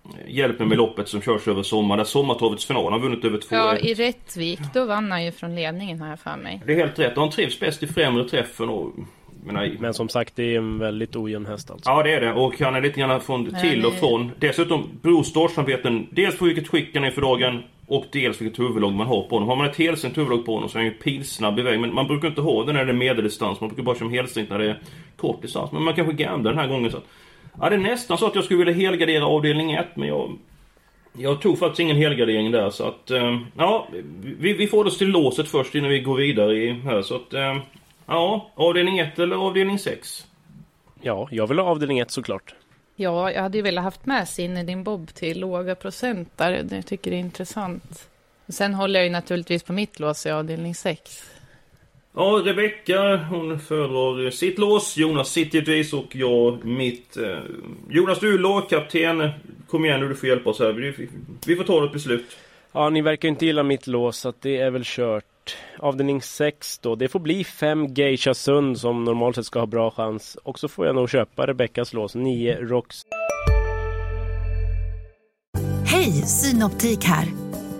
eh, 0.05 0.33
Hjälpen 0.35 0.67
med 0.67 0.77
loppet 0.77 1.07
som 1.07 1.21
körs 1.21 1.47
över 1.47 1.63
sommaren. 1.63 1.97
Där 1.97 2.05
sommartorvets 2.05 2.65
final. 2.65 2.83
Han 2.83 2.93
har 2.93 2.99
vunnit 2.99 3.25
över 3.25 3.37
två 3.37 3.55
Ja, 3.55 3.77
i 3.77 3.93
Rättvik. 3.93 4.59
Då 4.73 4.85
vann 4.85 5.11
han 5.11 5.25
ju 5.25 5.31
från 5.31 5.55
ledningen 5.55 6.01
har 6.01 6.09
jag 6.09 6.19
för 6.19 6.37
mig. 6.37 6.61
Det 6.65 6.73
är 6.73 6.77
helt 6.77 6.99
rätt. 6.99 7.17
Han 7.17 7.29
trivs 7.29 7.59
bäst 7.59 7.83
i 7.83 7.87
främre 7.87 8.29
träffen 8.29 8.69
och 8.69 8.91
men, 9.45 9.77
men 9.79 9.93
som 9.93 10.09
sagt, 10.09 10.35
det 10.35 10.43
är 10.43 10.57
en 10.57 10.79
väldigt 10.79 11.15
ojämn 11.15 11.45
häst 11.45 11.71
alltså. 11.71 11.89
Ja, 11.89 12.03
det 12.03 12.13
är 12.13 12.21
det. 12.21 12.33
Och 12.33 12.59
han 12.59 12.75
är 12.75 12.81
lite 12.81 12.99
grann 12.99 13.21
från 13.21 13.55
till 13.61 13.85
och 13.85 13.93
från. 13.93 14.31
Dessutom 14.39 14.89
beror 15.01 15.23
startsamheten 15.23 16.07
dels 16.11 16.37
på 16.37 16.45
vilket 16.45 16.67
skick 16.67 16.95
han 16.95 17.03
är 17.03 17.11
för 17.11 17.21
dagen 17.21 17.63
och 17.87 18.05
dels 18.11 18.41
vilket 18.41 18.59
huvudlag 18.59 18.93
man 18.93 19.07
har 19.07 19.21
på 19.21 19.35
honom. 19.35 19.49
Har 19.49 19.55
man 19.55 19.69
ett 19.69 19.75
helstängt 19.75 20.17
huvudlag 20.17 20.45
på 20.45 20.53
honom 20.53 20.69
så 20.69 20.77
är 20.77 20.83
han 20.83 20.91
ju 20.91 20.97
pilsnabb 20.97 21.59
iväg. 21.59 21.79
Men 21.79 21.93
man 21.93 22.07
brukar 22.07 22.27
inte 22.27 22.41
ha 22.41 22.65
det 22.65 22.73
när 22.73 22.85
det 22.85 22.91
är 22.91 22.95
medeldistans. 22.95 23.61
Man 23.61 23.69
brukar 23.69 23.83
bara 23.83 23.95
köra 23.95 24.09
helstängt 24.09 24.49
när 24.49 24.59
det 24.59 24.69
är 24.69 24.79
kort 25.17 25.41
distans. 25.41 25.71
Men 25.71 25.83
man 25.83 25.93
kanske 25.93 26.13
gamblar 26.13 26.51
den 26.51 26.59
här 26.59 26.67
gången 26.67 26.91
så 26.91 26.97
att... 26.97 27.07
Ja, 27.59 27.69
det 27.69 27.75
är 27.75 27.79
nästan 27.79 28.17
så 28.17 28.27
att 28.27 28.35
jag 28.35 28.43
skulle 28.43 28.65
vilja 28.65 28.73
helgardera 28.73 29.25
avdelning 29.25 29.71
1 29.71 29.87
men 29.95 30.07
jag... 30.07 30.37
Jag 31.17 31.41
tog 31.41 31.59
faktiskt 31.59 31.79
ingen 31.79 31.97
helgardering 31.97 32.51
där 32.51 32.69
så 32.69 32.87
att... 32.87 33.11
Eh, 33.11 33.39
ja, 33.57 33.87
vi, 34.21 34.53
vi 34.53 34.67
får 34.67 34.85
oss 34.85 34.97
till 34.97 35.07
låset 35.07 35.47
först 35.47 35.75
innan 35.75 35.89
vi 35.89 35.99
går 35.99 36.15
vidare 36.15 36.57
i 36.57 36.71
här 36.71 37.01
så 37.01 37.15
att... 37.15 37.33
Eh, 37.33 37.57
ja, 38.05 38.51
avdelning 38.55 38.99
1 38.99 39.19
eller 39.19 39.35
avdelning 39.35 39.79
6? 39.79 40.27
Ja, 41.01 41.27
jag 41.31 41.47
vill 41.47 41.59
ha 41.59 41.65
avdelning 41.65 41.99
1 41.99 42.11
såklart. 42.11 42.55
Ja, 42.95 43.31
jag 43.31 43.41
hade 43.41 43.57
ju 43.57 43.61
velat 43.61 43.83
haft 43.83 44.05
med 44.05 44.27
sin 44.27 44.65
din 44.65 44.83
Bob 44.83 45.13
till 45.13 45.39
låga 45.39 45.75
procent 45.75 46.37
där. 46.37 46.67
Jag 46.71 46.85
tycker 46.85 47.11
det 47.11 47.17
är 47.17 47.19
intressant. 47.19 48.09
Sen 48.47 48.73
håller 48.73 48.99
jag 48.99 49.05
ju 49.05 49.11
naturligtvis 49.11 49.63
på 49.63 49.73
mitt 49.73 49.99
lås 49.99 50.25
i 50.25 50.29
avdelning 50.29 50.75
6. 50.75 51.31
Ja, 52.15 52.41
Rebecka 52.45 53.17
hon 53.17 53.59
föredrar 53.59 54.29
sitt 54.29 54.57
lås, 54.57 54.97
Jonas 54.97 55.31
sitt 55.31 55.53
givetvis 55.53 55.93
och 55.93 56.15
jag 56.15 56.65
mitt. 56.65 57.17
Eh, 57.17 57.39
Jonas, 57.89 58.19
du 58.19 58.33
är 58.33 58.39
lagkapten. 58.39 59.29
Kom 59.67 59.85
igen 59.85 59.99
nu, 59.99 60.07
du 60.07 60.15
får 60.15 60.29
hjälpa 60.29 60.49
oss 60.49 60.59
här. 60.59 60.73
Vi, 60.73 61.09
vi 61.45 61.55
får 61.55 61.63
ta 61.63 61.85
ett 61.85 61.93
beslut. 61.93 62.37
Ja, 62.71 62.89
ni 62.89 63.01
verkar 63.01 63.29
inte 63.29 63.45
gilla 63.45 63.63
mitt 63.63 63.87
lås, 63.87 64.17
så 64.17 64.33
det 64.39 64.57
är 64.57 64.71
väl 64.71 64.83
kört. 64.85 65.25
Avdelning 65.79 66.21
6 66.21 66.79
då. 66.79 66.95
Det 66.95 67.07
får 67.07 67.19
bli 67.19 67.43
5 67.43 67.87
Geisha 67.87 68.33
Sund 68.33 68.79
som 68.79 69.03
normalt 69.03 69.35
sett 69.35 69.45
ska 69.45 69.59
ha 69.59 69.65
bra 69.65 69.91
chans. 69.91 70.37
Och 70.43 70.59
så 70.59 70.67
får 70.67 70.85
jag 70.85 70.95
nog 70.95 71.09
köpa 71.09 71.47
Rebeckas 71.47 71.93
lås, 71.93 72.15
9 72.15 72.57
Rox. 72.61 73.01
Hej, 75.85 76.11
Synoptik 76.11 77.03
här. 77.03 77.50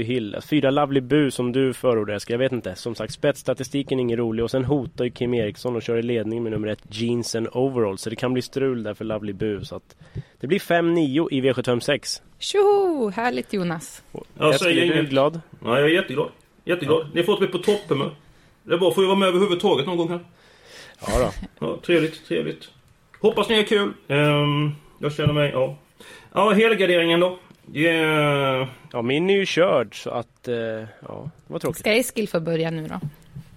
Hill. 0.00 0.36
Fyra 0.50 0.70
Lovely 0.70 1.00
Bu 1.00 1.30
som 1.30 1.52
du 1.52 1.72
förordar 1.72 2.14
Eskil. 2.14 2.34
Jag 2.34 2.38
vet 2.38 2.52
inte. 2.52 2.74
Som 2.74 2.94
sagt, 2.94 3.12
spetsstatistiken 3.12 3.98
är 3.98 4.02
ingen 4.02 4.16
rolig 4.16 4.44
och 4.44 4.50
sen 4.50 4.64
hotar 4.64 5.04
ju 5.04 5.10
Kim 5.10 5.34
Eriksson 5.34 5.76
och 5.76 5.82
kör 5.82 5.96
i 5.96 6.02
ledning 6.02 6.42
med 6.42 6.52
nummer 6.52 6.68
ett 6.68 6.82
Jeans 6.88 7.34
and 7.34 7.48
Overall. 7.52 7.98
Så 7.98 8.10
det 8.10 8.16
kan 8.16 8.32
bli 8.32 8.42
strul 8.42 8.82
där 8.82 8.94
för 8.94 9.04
Lovely 9.04 9.32
Bu. 9.32 9.64
Så 9.64 9.76
att 9.76 9.96
det 10.40 10.46
blir 10.46 10.58
5-9 10.58 11.28
i 11.30 11.40
V756. 11.40 12.22
Tjoho! 12.38 13.10
Härligt 13.10 13.52
Jonas. 13.52 14.02
Ja, 14.38 14.54
Eskil, 14.54 14.90
är 14.92 15.02
du 15.02 15.08
glad? 15.08 15.40
Ja, 15.64 15.78
jag 15.78 15.90
är 15.90 15.94
jätteglad. 15.94 16.28
Jätteglad. 16.64 17.00
Ja. 17.02 17.08
Ni 17.14 17.20
har 17.20 17.26
fått 17.26 17.40
mig 17.40 17.48
på 17.48 17.58
topphumör. 17.58 18.10
Det 18.62 18.74
är 18.74 18.78
bra. 18.78 18.92
Får 18.94 19.02
vi 19.02 19.08
vara 19.08 19.18
med 19.18 19.28
överhuvudtaget 19.28 19.86
någon 19.86 19.96
gång 19.96 20.08
här? 20.08 20.20
Ja 21.00 21.18
då. 21.18 21.30
Ja, 21.66 21.78
trevligt, 21.86 22.26
trevligt. 22.28 22.70
Hoppas 23.20 23.48
ni 23.48 23.58
är 23.58 23.62
kul. 23.62 23.92
Um, 24.08 24.74
jag 24.98 25.12
känner 25.12 25.32
mig, 25.32 25.50
ja. 25.50 25.76
Ja, 26.32 26.50
helgarderingen 26.50 27.20
då. 27.20 27.38
Yeah. 27.74 28.68
Ja, 28.92 29.02
min 29.02 29.30
är 29.30 29.34
ju 29.34 29.46
körd 29.46 30.02
så 30.02 30.10
att, 30.10 30.48
eh, 30.48 30.54
ja, 30.54 31.30
det 31.46 31.52
var 31.52 31.58
tråkigt. 31.58 31.80
Ska 31.80 31.92
Eskil 31.92 32.28
få 32.28 32.40
börja 32.40 32.70
nu 32.70 32.86
då? 32.86 33.00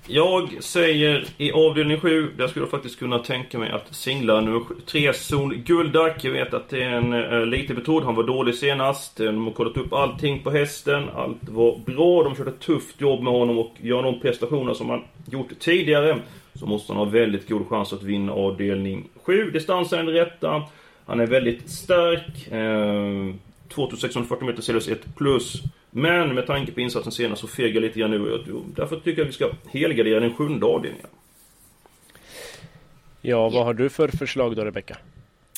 Jag 0.08 0.64
säger 0.64 1.28
i 1.38 1.52
avdelning 1.52 2.00
7, 2.00 2.32
där 2.38 2.48
skulle 2.48 2.64
jag 2.64 2.72
faktiskt 2.72 3.00
kunna 3.00 3.20
tänka 3.20 3.60
mig 3.60 3.72
att 3.72 3.96
singla 3.96 4.42
nummer 4.42 4.62
3, 4.86 5.14
Zon 5.14 5.64
Guldak. 5.66 6.24
Jag 6.24 6.32
vet 6.32 6.54
att 6.54 6.70
det 6.70 6.84
är 6.84 6.90
en 6.90 7.14
äh, 7.14 7.46
lite 7.46 7.74
betrodd, 7.74 8.04
han 8.04 8.16
var 8.16 8.24
dålig 8.24 8.56
senast. 8.56 9.18
De 9.18 9.46
har 9.46 9.54
kollat 9.54 9.78
upp 9.78 9.94
allting 9.94 10.44
på 10.44 10.52
hästen, 10.52 11.10
allt 11.16 11.50
var 11.50 11.78
bra. 11.86 12.24
De 12.24 12.36
körde 12.36 12.50
ett 12.50 12.60
tufft 12.60 13.02
jobb 13.02 13.24
med 13.24 13.34
honom 13.34 13.58
och 13.60 13.72
gör 13.82 14.04
de 14.04 14.20
prestationer 14.20 14.74
som 14.74 14.90
han 14.90 15.04
gjort 15.32 15.60
tidigare 15.60 16.18
så 16.60 16.66
måste 16.66 16.94
han 16.94 16.98
ha 16.98 17.06
väldigt 17.06 17.50
god 17.50 17.68
chans 17.70 17.94
att 17.94 18.04
vinna 18.04 18.34
avdelning 18.34 19.08
7. 19.24 19.52
Distansen 19.52 20.00
är 20.00 20.04
den 20.04 20.14
rätta. 20.14 20.64
Han 21.06 21.20
är 21.20 21.28
väldigt 21.28 21.70
stark. 21.70 22.48
Eh, 22.52 23.36
2640 23.76 24.46
meter 24.46 24.62
Celsius 24.62 25.00
1 25.00 25.16
plus. 25.16 25.62
Men 25.92 26.36
med 26.36 26.48
tanke 26.48 26.72
på 26.72 26.82
insatsen 26.82 27.12
senast 27.12 27.42
så 27.42 27.48
fegar 27.48 27.82
lite 27.82 28.00
grann 28.00 28.12
nu. 28.12 28.44
Därför 28.76 28.96
tycker 28.96 29.22
jag 29.22 29.22
att 29.22 29.28
vi 29.28 29.34
ska 29.34 29.52
helgardera 29.68 30.20
den 30.20 30.34
sjunde 30.34 30.66
avdelningen. 30.66 31.08
Ja, 33.22 33.50
vad 33.50 33.66
har 33.66 33.74
du 33.74 33.90
för 33.90 34.08
förslag 34.08 34.56
då 34.56 34.66
Rebecka? 34.66 34.98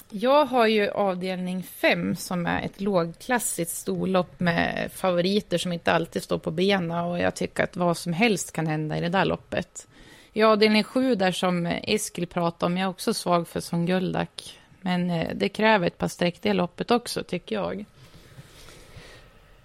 Jag 0.10 0.46
har 0.46 0.68
ju 0.68 0.90
avdelning 0.90 1.64
5 1.64 2.16
som 2.16 2.46
är 2.46 2.62
ett 2.62 2.82
lågklassigt 2.82 3.72
storlopp 3.72 4.40
med 4.40 4.92
favoriter 4.94 5.58
som 5.58 5.74
inte 5.74 5.92
alltid 5.92 6.24
står 6.24 6.38
på 6.38 6.52
benen 6.52 6.92
och 6.92 7.20
jag 7.20 7.36
tycker 7.36 7.64
att 7.64 7.76
vad 7.76 7.98
som 7.98 8.14
helst 8.14 8.52
kan 8.52 8.68
hända 8.68 8.98
i 8.98 9.02
det 9.02 9.10
där 9.10 9.26
loppet. 9.26 9.88
I 10.34 10.44
avdelning 10.44 10.84
7 10.84 11.16
där 11.16 11.32
som 11.32 11.66
Eskil 11.66 12.28
pratade 12.28 12.66
om, 12.66 12.78
jag 12.78 12.86
är 12.86 12.90
också 12.90 13.14
svag 13.14 13.48
för 13.48 13.60
som 13.60 13.86
Guldak. 13.86 14.60
Men 14.82 15.10
eh, 15.10 15.28
det 15.36 15.50
kräver 15.50 15.88
ett 15.88 15.98
par 15.98 16.08
streck 16.08 16.42
det 16.42 16.54
loppet 16.54 16.92
också 16.92 17.24
tycker 17.24 17.56
jag. 17.56 17.86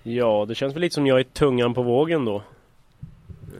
Ja, 0.02 0.44
det 0.48 0.54
känns 0.54 0.74
väl 0.74 0.80
lite 0.80 0.94
som 0.94 1.06
jag 1.06 1.20
är 1.20 1.24
tungan 1.24 1.74
på 1.74 1.82
vågen 1.82 2.24
då. 2.24 2.42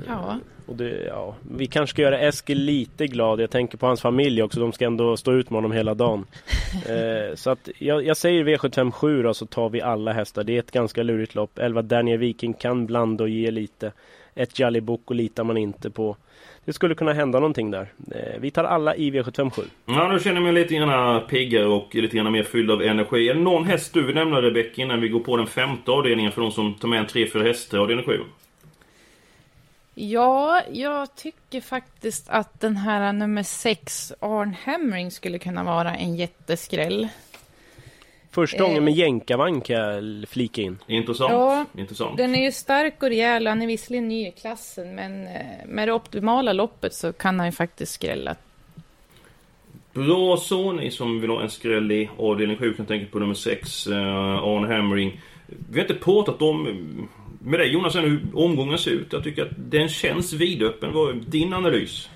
Ja. 0.06 0.38
Och 0.66 0.76
det, 0.76 1.04
ja, 1.06 1.34
vi 1.56 1.66
kanske 1.66 1.94
ska 1.94 2.02
göra 2.02 2.18
Eskil 2.18 2.58
lite 2.58 3.06
glad. 3.06 3.40
Jag 3.40 3.50
tänker 3.50 3.78
på 3.78 3.86
hans 3.86 4.00
familj 4.00 4.42
också. 4.42 4.60
De 4.60 4.72
ska 4.72 4.86
ändå 4.86 5.16
stå 5.16 5.32
ut 5.32 5.50
med 5.50 5.56
honom 5.56 5.72
hela 5.72 5.94
dagen. 5.94 6.26
eh, 6.86 7.34
så 7.34 7.50
att 7.50 7.68
jag, 7.78 8.06
jag 8.06 8.16
säger 8.16 8.44
V757 8.44 9.22
då 9.22 9.34
så 9.34 9.46
tar 9.46 9.68
vi 9.68 9.82
alla 9.82 10.12
hästar. 10.12 10.44
Det 10.44 10.52
är 10.52 10.58
ett 10.58 10.70
ganska 10.70 11.02
lurigt 11.02 11.34
lopp. 11.34 11.58
11 11.58 11.82
Daniel 11.82 12.18
Viking 12.18 12.54
kan 12.54 12.86
blanda 12.86 13.24
och 13.24 13.30
ge 13.30 13.50
lite. 13.50 13.92
Ett 14.34 14.58
Jolly 14.58 14.80
Boko 14.80 15.14
litar 15.14 15.44
man 15.44 15.56
inte 15.56 15.90
på 15.90 16.16
det 16.64 16.72
skulle 16.72 16.94
kunna 16.94 17.12
hända 17.12 17.38
någonting 17.40 17.70
där. 17.70 17.92
Eh, 18.14 18.40
vi 18.40 18.50
tar 18.50 18.64
alla 18.64 18.96
i 18.96 19.10
V757. 19.10 19.62
Ja, 19.86 20.12
nu 20.12 20.20
känner 20.20 20.36
jag 20.36 20.42
mig 20.42 20.52
lite 20.52 20.74
grann 20.74 21.26
piggare 21.26 21.66
och 21.66 21.94
lite 21.94 22.16
grann 22.16 22.32
mer 22.32 22.42
fylld 22.42 22.70
av 22.70 22.82
energi. 22.82 23.28
Är 23.28 23.34
det 23.34 23.40
någon 23.40 23.64
häst 23.64 23.94
du 23.94 24.06
vill 24.06 24.14
nämna 24.14 24.42
Rebecka 24.42 24.82
innan 24.82 25.00
vi 25.00 25.08
går 25.08 25.20
på 25.20 25.36
den 25.36 25.46
femte 25.46 25.90
avdelningen 25.90 26.32
för 26.32 26.42
de 26.42 26.50
som 26.50 26.74
tar 26.74 26.88
med 26.88 26.98
en 26.98 27.06
3-4 27.06 27.42
hästar 27.42 27.78
avdelning 27.78 28.06
7? 28.06 28.20
Ja, 29.94 30.62
jag 30.72 31.16
tycker 31.16 31.60
faktiskt 31.60 32.28
att 32.28 32.60
den 32.60 32.76
här 32.76 33.12
nummer 33.12 33.42
6, 33.42 34.12
Arn 34.20 34.54
Hammering, 34.64 35.10
skulle 35.10 35.38
kunna 35.38 35.64
vara 35.64 35.94
en 35.94 36.16
jätteskräll. 36.16 37.08
Första 38.32 38.62
gången 38.62 38.76
eh. 38.76 38.82
med 38.82 38.94
jänkarvagn 38.94 39.60
kan 39.60 39.76
jag 39.76 40.28
flika 40.28 40.62
in. 40.62 40.78
Intressant. 40.86 41.32
Ja, 41.32 41.64
Intressant. 41.78 42.16
Den 42.16 42.34
är 42.34 42.44
ju 42.44 42.52
stark 42.52 43.02
och 43.02 43.08
rejäl. 43.08 43.46
Han 43.46 43.62
är 43.62 43.66
visserligen 43.66 44.08
ny 44.08 44.28
i 44.28 44.30
klassen, 44.30 44.94
men 44.94 45.26
eh, 45.26 45.66
med 45.66 45.88
det 45.88 45.92
optimala 45.92 46.52
loppet 46.52 46.94
så 46.94 47.12
kan 47.12 47.38
han 47.38 47.48
ju 47.48 47.52
faktiskt 47.52 47.92
skrälla. 47.92 48.36
Bra 49.92 50.36
så, 50.36 50.72
ni 50.72 50.90
som 50.90 51.20
vill 51.20 51.30
ha 51.30 51.42
en 51.42 51.50
skräll 51.50 51.92
i 51.92 52.10
avdelning 52.18 52.56
7 52.56 52.74
kan 52.74 52.86
tänka 52.86 53.06
på 53.12 53.18
nummer 53.18 53.34
6, 53.34 53.86
uh, 53.86 53.96
Arne 53.96 54.74
Hammering. 54.74 55.20
Vi 55.46 55.80
har 55.80 55.88
inte 55.88 56.04
pratat 56.04 56.42
om 56.42 56.68
med 57.38 57.60
dig 57.60 57.72
Jonas 57.72 57.96
hur 57.96 58.20
omgången 58.34 58.78
ser 58.78 58.90
ut. 58.90 59.12
Jag 59.12 59.24
tycker 59.24 59.42
att 59.42 59.52
den 59.56 59.88
känns 59.88 60.32
vidöppen. 60.32 60.92
Vad 60.92 61.10
är 61.10 61.14
din 61.14 61.52
analys? 61.52 62.08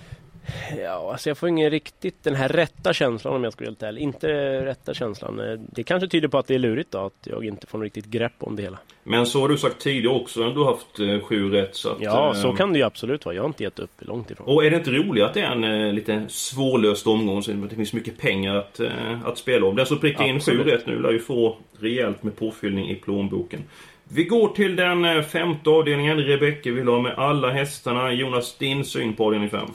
Ja, 0.83 1.13
alltså 1.13 1.31
jag 1.31 1.39
får 1.39 1.49
ingen 1.49 1.71
riktigt 1.71 2.25
den 2.25 2.35
här 2.35 2.49
rätta 2.49 2.93
känslan 2.93 3.35
om 3.35 3.45
jag 3.45 3.53
ska 3.53 3.65
vara 3.65 3.71
helt 3.71 3.83
ärlig. 3.83 4.01
Inte 4.03 4.29
rätta 4.65 4.95
känslan. 4.95 5.41
Eh, 5.41 5.59
Det 5.73 5.83
kanske 5.83 6.09
tyder 6.09 6.29
på 6.29 6.39
att 6.39 6.47
det 6.47 6.55
är 6.55 6.59
lurigt 6.59 6.91
då, 6.91 6.99
att 6.99 7.13
jag 7.31 7.45
inte 7.45 7.67
får 7.67 7.79
något 7.79 7.85
riktigt 7.85 8.05
grepp 8.07 8.33
om 8.39 8.57
det 8.57 8.63
hela. 8.63 8.79
Men 9.05 9.27
så 9.27 9.41
har 9.41 9.49
du 9.49 9.59
sagt 9.59 9.79
tidigare 9.81 10.15
också, 10.15 10.51
du 10.51 10.59
har 10.61 10.67
haft 10.67 10.99
eh, 11.01 11.21
sju 11.21 11.51
rätt. 11.51 11.77
Så 11.77 11.89
att, 11.91 11.97
Ja, 12.01 12.29
eh, 12.29 12.43
så 12.43 12.53
kan 12.53 12.73
det 12.73 12.79
ju 12.79 12.85
absolut 12.85 13.25
vara. 13.25 13.35
Jag 13.35 13.43
har 13.43 13.49
inte 13.49 13.63
gett 13.63 13.79
upp 13.79 13.91
långt 13.99 14.31
ifrån. 14.31 14.47
Och 14.47 14.65
är 14.65 14.71
det 14.71 14.77
inte 14.77 14.91
roligt 14.91 15.25
att 15.25 15.35
det 15.35 15.41
är 15.41 15.51
en 15.53 15.65
eh, 15.65 15.93
lite 15.93 16.25
svårlöst 16.29 17.07
omgång 17.07 17.43
så 17.43 17.53
det 17.53 17.77
finns 17.77 17.93
mycket 17.93 18.19
pengar 18.19 18.57
att, 18.57 18.81
eh, 18.81 19.25
att 19.25 19.39
spela 19.39 19.67
om. 19.67 19.77
Den 19.77 19.87
som 19.87 19.99
prickar 19.99 20.25
in 20.25 20.41
sju 20.41 20.63
rätt 20.65 20.87
nu 20.87 20.99
lär 21.03 21.11
ju 21.13 21.19
få 21.19 21.57
rejält 21.81 22.23
med 22.23 22.37
påfyllning 22.37 22.91
i 22.91 22.95
plånboken. 22.95 23.61
Vi 24.09 24.25
går 24.25 24.49
till 24.49 24.77
den 24.77 25.05
eh, 25.05 25.23
femte 25.23 25.71
avdelningen. 25.71 26.19
Rebecka 26.19 26.73
vill 26.73 26.89
ha 26.89 27.01
med 27.03 27.15
alla 27.17 27.51
hästarna. 27.51 28.13
Jonas, 28.13 28.59
din 28.59 28.85
syn 28.85 29.15
på 29.15 29.25
avdelning 29.25 29.51
fem? 29.51 29.69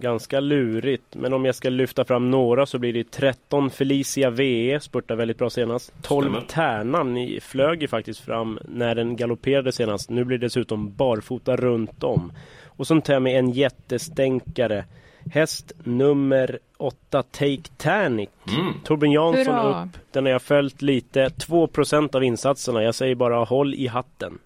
Ganska 0.00 0.40
lurigt, 0.40 1.14
men 1.16 1.32
om 1.32 1.44
jag 1.44 1.54
ska 1.54 1.68
lyfta 1.70 2.04
fram 2.04 2.30
några 2.30 2.66
så 2.66 2.78
blir 2.78 2.92
det 2.92 3.10
13 3.10 3.70
Felicia 3.70 4.30
VE, 4.30 4.80
spurtar 4.80 5.16
väldigt 5.16 5.38
bra 5.38 5.50
senast. 5.50 5.92
12 6.02 6.24
Stämmer. 6.24 6.40
Tärnan 6.48 7.16
i- 7.16 7.40
flög 7.40 7.82
ju 7.82 7.88
faktiskt 7.88 8.20
fram 8.20 8.58
när 8.68 8.94
den 8.94 9.16
galopperade 9.16 9.72
senast. 9.72 10.10
Nu 10.10 10.24
blir 10.24 10.38
det 10.38 10.46
dessutom 10.46 10.94
barfota 10.94 11.56
runt 11.56 12.04
om. 12.04 12.32
Och 12.66 12.86
sen 12.86 13.02
tar 13.02 13.12
jag 13.12 13.22
med 13.22 13.38
en 13.38 13.50
jättestänkare. 13.50 14.84
Häst 15.32 15.72
nummer 15.84 16.58
8, 16.76 17.22
Take 17.22 17.62
Tanic. 17.76 18.28
Mm. 18.58 18.74
Torbjörn 18.84 19.12
Jansson 19.12 19.54
Hurra! 19.54 19.82
upp. 19.84 19.98
Den 20.12 20.24
har 20.24 20.32
jag 20.32 20.42
följt 20.42 20.82
lite. 20.82 21.30
2% 21.30 22.14
av 22.14 22.24
insatserna. 22.24 22.82
Jag 22.82 22.94
säger 22.94 23.14
bara 23.14 23.44
håll 23.44 23.74
i 23.74 23.86
hatten. 23.86 24.38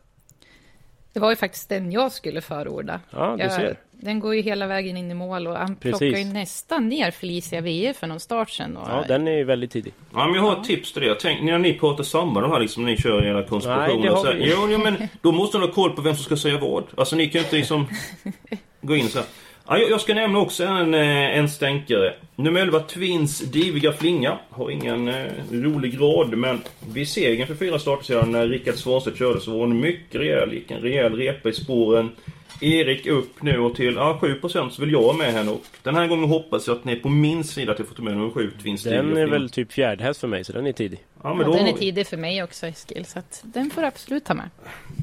Det 1.13 1.21
var 1.21 1.31
ju 1.31 1.37
faktiskt 1.37 1.69
den 1.69 1.93
jag 1.93 2.13
skulle 2.13 2.41
förorda. 2.41 3.01
Ja, 3.11 3.35
du 3.37 3.43
jag, 3.43 3.53
ser. 3.53 3.77
Den 4.05 4.21
går 4.21 4.35
ju 4.35 4.43
hela 4.43 4.67
vägen 4.67 4.97
in 4.97 5.11
i 5.11 5.15
mål 5.15 5.47
och 5.47 5.57
han 5.57 5.77
Precis. 5.77 5.99
plockar 5.99 6.19
ju 6.19 6.25
nästan 6.25 6.89
ner 6.89 7.11
Felicia 7.11 7.61
VE 7.61 7.95
för 8.01 8.07
någon 8.07 8.21
start 8.21 8.51
sen. 8.51 8.77
Och, 8.77 8.89
Ja, 8.91 9.05
den 9.09 9.29
är 9.29 9.33
ju 9.33 9.45
väldigt 9.45 9.71
tidig. 9.71 9.93
Ja, 10.15 10.27
men 10.27 10.35
jag 10.35 10.43
har 10.43 10.61
ett 10.61 10.65
tips 10.65 10.93
till 10.93 11.03
det. 11.03 11.15
Tänk 11.21 11.43
när 11.43 11.59
ni 11.59 11.75
pratar 11.75 12.05
samman 12.05 12.43
de 12.43 12.53
här 12.53 12.61
liksom, 12.61 12.85
ni 12.85 12.97
kör 12.97 13.25
era 13.25 13.43
konspirationer. 13.45 13.95
Nej, 13.95 14.03
det 14.03 14.15
har 14.15 14.35
vi. 14.35 14.51
jo, 14.51 14.69
jo, 14.71 14.79
men 14.79 15.09
då 15.23 15.33
måste 15.33 15.59
ni 15.59 15.67
ha 15.67 15.73
koll 15.73 15.91
på 15.91 16.03
vem 16.03 16.15
som 16.15 16.25
ska 16.25 16.37
säga 16.37 16.59
vad. 16.59 16.85
Alltså 16.97 17.17
ni 17.17 17.29
kan 17.29 17.41
ju 17.41 17.45
inte 17.45 17.57
liksom 17.57 17.87
gå 18.81 18.97
in 18.97 19.09
så 19.09 19.19
här. 19.19 19.27
Ja, 19.69 19.79
jag, 19.79 19.91
jag 19.91 20.01
ska 20.01 20.15
nämna 20.15 20.39
också 20.39 20.65
en, 20.65 20.95
eh, 20.95 21.39
en 21.39 21.49
stänkare. 21.49 22.15
Nummer 22.37 22.61
11, 22.61 22.81
Twins 22.81 23.39
Diviga 23.41 23.93
Flinga. 23.93 24.39
Har 24.51 24.71
ingen 24.71 25.09
eh, 25.09 25.25
rolig 25.51 25.99
grad, 25.99 26.39
men 26.39 26.61
vid 26.93 27.09
segern 27.09 27.47
för 27.47 27.55
fyra 27.55 27.79
starter 27.79 28.05
sedan 28.05 28.33
när 28.33 28.49
Rickard 28.49 28.75
Svanstedt 28.75 29.19
körde 29.19 29.41
så 29.41 29.51
var 29.51 29.59
hon 29.59 29.81
mycket 29.81 30.21
rejäl. 30.21 30.53
Gick 30.53 30.71
en 30.71 30.81
rejäl 30.81 31.17
repa 31.17 31.49
i 31.49 31.53
spåren. 31.53 32.11
Erik 32.61 33.07
upp 33.07 33.43
nu 33.43 33.59
och 33.59 33.75
till 33.75 33.95
ja, 33.95 34.19
7% 34.23 34.71
så 34.71 34.81
vill 34.83 34.93
jag 34.93 35.17
med 35.17 35.33
henne 35.33 35.51
och 35.51 35.63
den 35.83 35.95
här 35.95 36.07
gången 36.07 36.29
hoppas 36.29 36.67
jag 36.67 36.77
att 36.77 36.85
ni 36.85 36.93
är 36.93 36.97
på 36.97 37.09
min 37.09 37.45
sida 37.45 37.73
att 37.73 37.79
jag 37.79 37.89
får 37.89 37.95
ta 37.95 38.03
med 38.03 38.17
nummer 38.17 38.31
7, 38.31 38.51
Twins 38.63 38.83
Diviga 38.83 39.03
Den 39.03 39.17
är 39.17 39.27
väl 39.27 39.51
typ 39.51 39.73
fjärdehäst 39.73 40.21
för 40.21 40.29
mig, 40.29 40.45
så 40.45 40.53
den 40.53 40.67
är 40.67 40.73
tidig. 40.73 40.99
Ja, 41.23 41.33
Ja, 41.33 41.37
men 41.37 41.47
då... 41.47 41.53
den 41.53 41.67
är 41.67 41.73
tidig 41.73 42.07
för 42.07 42.17
mig 42.17 42.43
också 42.43 42.67
Eskil, 42.67 43.05
så 43.05 43.19
att 43.19 43.43
den 43.45 43.71
får 43.71 43.81
du 43.81 43.87
absolut 43.87 44.25
ta 44.25 44.35
med. 44.35 44.49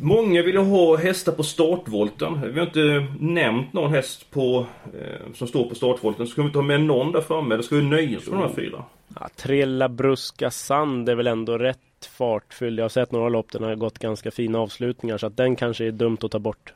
Många 0.01 0.41
vill 0.41 0.57
ha 0.57 0.97
hästar 0.97 1.31
på 1.31 1.43
startvolten. 1.43 2.53
Vi 2.53 2.59
har 2.59 2.67
inte 2.67 3.07
nämnt 3.19 3.73
någon 3.73 3.91
häst 3.93 4.31
på, 4.31 4.65
eh, 4.85 5.33
som 5.33 5.47
står 5.47 5.69
på 5.69 5.75
startvolten. 5.75 6.27
Så 6.27 6.31
ska 6.31 6.41
vi 6.41 6.45
inte 6.45 6.57
ha 6.57 6.63
med 6.63 6.81
någon 6.81 7.11
där 7.11 7.21
framme? 7.21 7.53
Eller 7.53 7.63
ska 7.63 7.75
vi 7.75 7.83
nöja 7.83 8.17
oss 8.17 8.27
med 8.27 8.39
de 8.39 8.47
här 8.47 8.55
fyra? 8.55 8.83
Ja, 9.19 9.29
Trella 9.35 9.89
Bruska 9.89 10.51
Sand 10.51 11.09
är 11.09 11.15
väl 11.15 11.27
ändå 11.27 11.57
rätt 11.57 11.79
fartfylld. 12.17 12.79
Jag 12.79 12.83
har 12.83 12.89
sett 12.89 13.11
några 13.11 13.29
lopp, 13.29 13.51
den 13.51 13.63
har 13.63 13.75
gått 13.75 13.99
ganska 13.99 14.31
fina 14.31 14.59
avslutningar 14.59 15.17
så 15.17 15.27
att 15.27 15.37
den 15.37 15.55
kanske 15.55 15.85
är 15.85 15.91
dumt 15.91 16.17
att 16.21 16.31
ta 16.31 16.39
bort. 16.39 16.73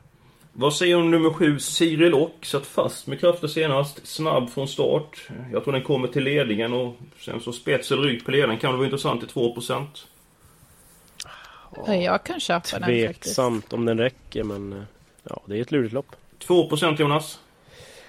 Vad 0.56 0.74
säger 0.74 0.96
du 0.96 1.02
om 1.02 1.10
nummer 1.10 1.30
7, 1.30 1.58
Cyril 1.58 2.14
Ock? 2.14 2.44
Satt 2.44 2.66
fast 2.66 3.06
med 3.06 3.20
krafter 3.20 3.48
senast. 3.48 4.06
Snabb 4.06 4.50
från 4.50 4.68
start. 4.68 5.28
Jag 5.52 5.64
tror 5.64 5.72
den 5.72 5.82
kommer 5.82 6.08
till 6.08 6.24
ledningen 6.24 6.72
och 6.72 6.96
sen 7.20 7.40
så 7.40 7.52
spets 7.52 7.92
eller 7.92 8.02
rygg 8.02 8.24
på 8.24 8.30
ledaren 8.30 8.58
kan 8.58 8.70
det 8.70 8.76
vara 8.76 8.86
intressant 8.86 9.20
till 9.20 9.28
2%. 9.30 9.86
Ja, 11.86 11.94
Jag 11.94 12.24
kan 12.24 12.40
köpa 12.40 12.78
den 12.78 12.80
faktiskt. 12.80 13.22
Tveksamt 13.22 13.72
om 13.72 13.84
den 13.84 13.98
räcker 13.98 14.42
men 14.44 14.72
eh, 14.72 14.78
ja, 15.22 15.42
det 15.46 15.56
är 15.56 15.62
ett 15.62 15.72
lurigt 15.72 15.92
lopp. 15.94 16.16
2% 16.46 17.00
Jonas? 17.00 17.40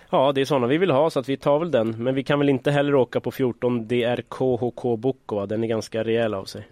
Ja, 0.09 0.31
det 0.31 0.41
är 0.41 0.45
sådana 0.45 0.67
vi 0.67 0.77
vill 0.77 0.91
ha 0.91 1.09
så 1.09 1.19
att 1.19 1.29
vi 1.29 1.37
tar 1.37 1.59
väl 1.59 1.71
den. 1.71 2.03
Men 2.03 2.15
vi 2.15 2.23
kan 2.23 2.39
väl 2.39 2.49
inte 2.49 2.71
heller 2.71 2.95
åka 2.95 3.19
på 3.19 3.31
14 3.31 3.87
DRKHK 3.87 4.97
Boko. 4.97 5.45
Den 5.45 5.63
är 5.63 5.67
ganska 5.67 6.03
rejäl 6.03 6.33
av 6.33 6.45
sig. 6.45 6.67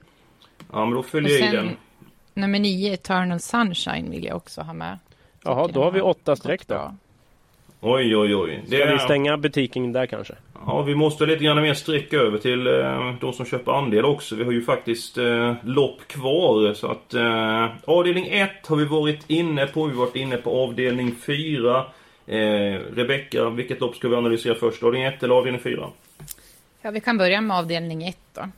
Ja, 0.71 0.85
men 0.85 0.93
då 0.95 1.03
följer 1.03 1.39
jag 1.39 1.53
i 1.53 1.55
den. 1.55 1.77
nummer 2.33 2.59
nio, 2.59 2.93
Eternal 2.93 3.39
Sunshine, 3.39 4.11
vill 4.11 4.25
jag 4.25 4.37
också 4.37 4.61
ha 4.61 4.73
med. 4.73 4.97
Jaha, 5.43 5.67
då 5.67 5.83
har 5.83 5.91
vi 5.91 6.01
åtta 6.01 6.35
streck 6.35 6.67
då. 6.67 6.95
Oj, 7.81 8.17
oj, 8.17 8.35
oj. 8.35 8.63
Ska 8.67 8.85
vi 8.85 8.99
stänga 8.99 9.37
butiken 9.37 9.93
där 9.93 10.05
kanske? 10.05 10.33
Ja, 10.65 10.81
vi 10.81 10.95
måste 10.95 11.25
lite 11.25 11.43
grann 11.43 11.61
mer 11.61 11.73
streck 11.73 12.13
över 12.13 12.37
till 12.37 12.67
eh, 12.67 13.13
de 13.21 13.33
som 13.33 13.45
köper 13.45 13.71
andel 13.71 14.05
också. 14.05 14.35
Vi 14.35 14.43
har 14.43 14.51
ju 14.51 14.61
faktiskt 14.61 15.17
eh, 15.17 15.53
lopp 15.63 16.07
kvar. 16.07 16.73
Så 16.73 16.87
att 16.87 17.13
eh, 17.13 17.67
avdelning 17.85 18.27
1 18.27 18.67
har 18.67 18.75
vi 18.75 18.85
varit 18.85 19.29
inne 19.29 19.65
på. 19.65 19.85
Vi 19.85 19.91
har 19.91 20.05
varit 20.05 20.15
inne 20.15 20.37
på 20.37 20.63
avdelning 20.63 21.15
4. 21.15 21.85
Eh, 22.27 22.37
Rebecka, 22.95 23.49
vilket 23.49 23.79
lopp 23.79 23.95
ska 23.95 24.07
vi 24.07 24.15
analysera 24.15 24.55
först? 24.55 24.83
Avdelning 24.83 25.07
1 25.13 25.23
eller 25.23 25.35
avdelning 25.35 25.61
4? 25.61 25.89
Ja, 26.81 26.91
vi 26.91 26.99
kan 26.99 27.17
börja 27.17 27.41
med 27.41 27.57
avdelning 27.57 28.03
ett 28.07 28.17
då. 28.33 28.49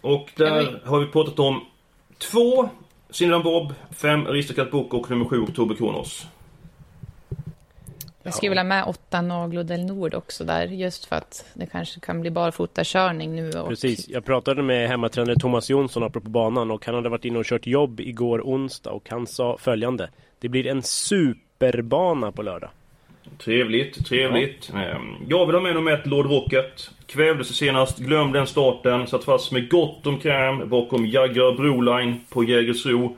Och 0.00 0.30
där 0.36 0.80
har 0.84 1.00
vi 1.00 1.06
pratat 1.06 1.38
om 1.38 1.64
2 2.18 2.68
Cinnamon 3.12 3.42
Bob, 3.42 3.74
5 3.90 4.26
Aristocat 4.26 4.70
Boko 4.70 4.96
och 4.96 5.10
nummer 5.10 5.24
7 5.24 5.40
Oktober 5.40 5.74
Kronos. 5.74 6.26
Jag 8.22 8.34
skulle 8.34 8.50
vilja 8.50 8.62
ha 8.62 8.68
med 8.68 8.84
åtta 8.84 9.22
Naglo 9.22 9.62
del 9.62 9.84
Nord 9.84 10.14
också 10.14 10.44
där, 10.44 10.66
just 10.66 11.04
för 11.04 11.16
att 11.16 11.44
det 11.54 11.66
kanske 11.66 12.00
kan 12.00 12.20
bli 12.20 12.30
barfotakörning 12.30 13.36
nu. 13.36 13.50
Och 13.50 13.68
Precis, 13.68 14.08
jag 14.08 14.24
pratade 14.24 14.62
med 14.62 14.88
hemmatränare 14.88 15.36
Thomas 15.36 15.70
Jonsson 15.70 16.02
apropå 16.02 16.30
banan 16.30 16.70
och 16.70 16.86
han 16.86 16.94
hade 16.94 17.08
varit 17.08 17.24
inne 17.24 17.38
och 17.38 17.44
kört 17.44 17.66
jobb 17.66 18.00
igår 18.00 18.40
onsdag 18.40 18.90
och 18.90 19.10
han 19.10 19.26
sa 19.26 19.56
följande. 19.58 20.10
Det 20.38 20.48
blir 20.48 20.66
en 20.66 20.82
superbana 20.82 22.32
på 22.32 22.42
lördag. 22.42 22.70
Trevligt, 23.38 24.06
trevligt. 24.06 24.70
Ehm, 24.74 25.14
Jag 25.28 25.46
vill 25.46 25.54
ha 25.54 25.62
med 25.62 25.74
nummer 25.74 25.92
ett, 25.92 26.06
Lord 26.06 26.26
Rocket. 26.26 26.90
Kvävde 27.06 27.44
sig 27.44 27.56
senast, 27.56 27.98
glömde 27.98 28.38
den 28.38 28.46
starten. 28.46 29.06
Satt 29.06 29.24
fast 29.24 29.52
med 29.52 29.70
gott 29.70 30.06
om 30.06 30.18
kräm 30.18 30.68
bakom 30.68 31.06
Jagger 31.06 31.52
Broline 31.56 32.20
på 32.30 32.44
Jägersro. 32.44 33.16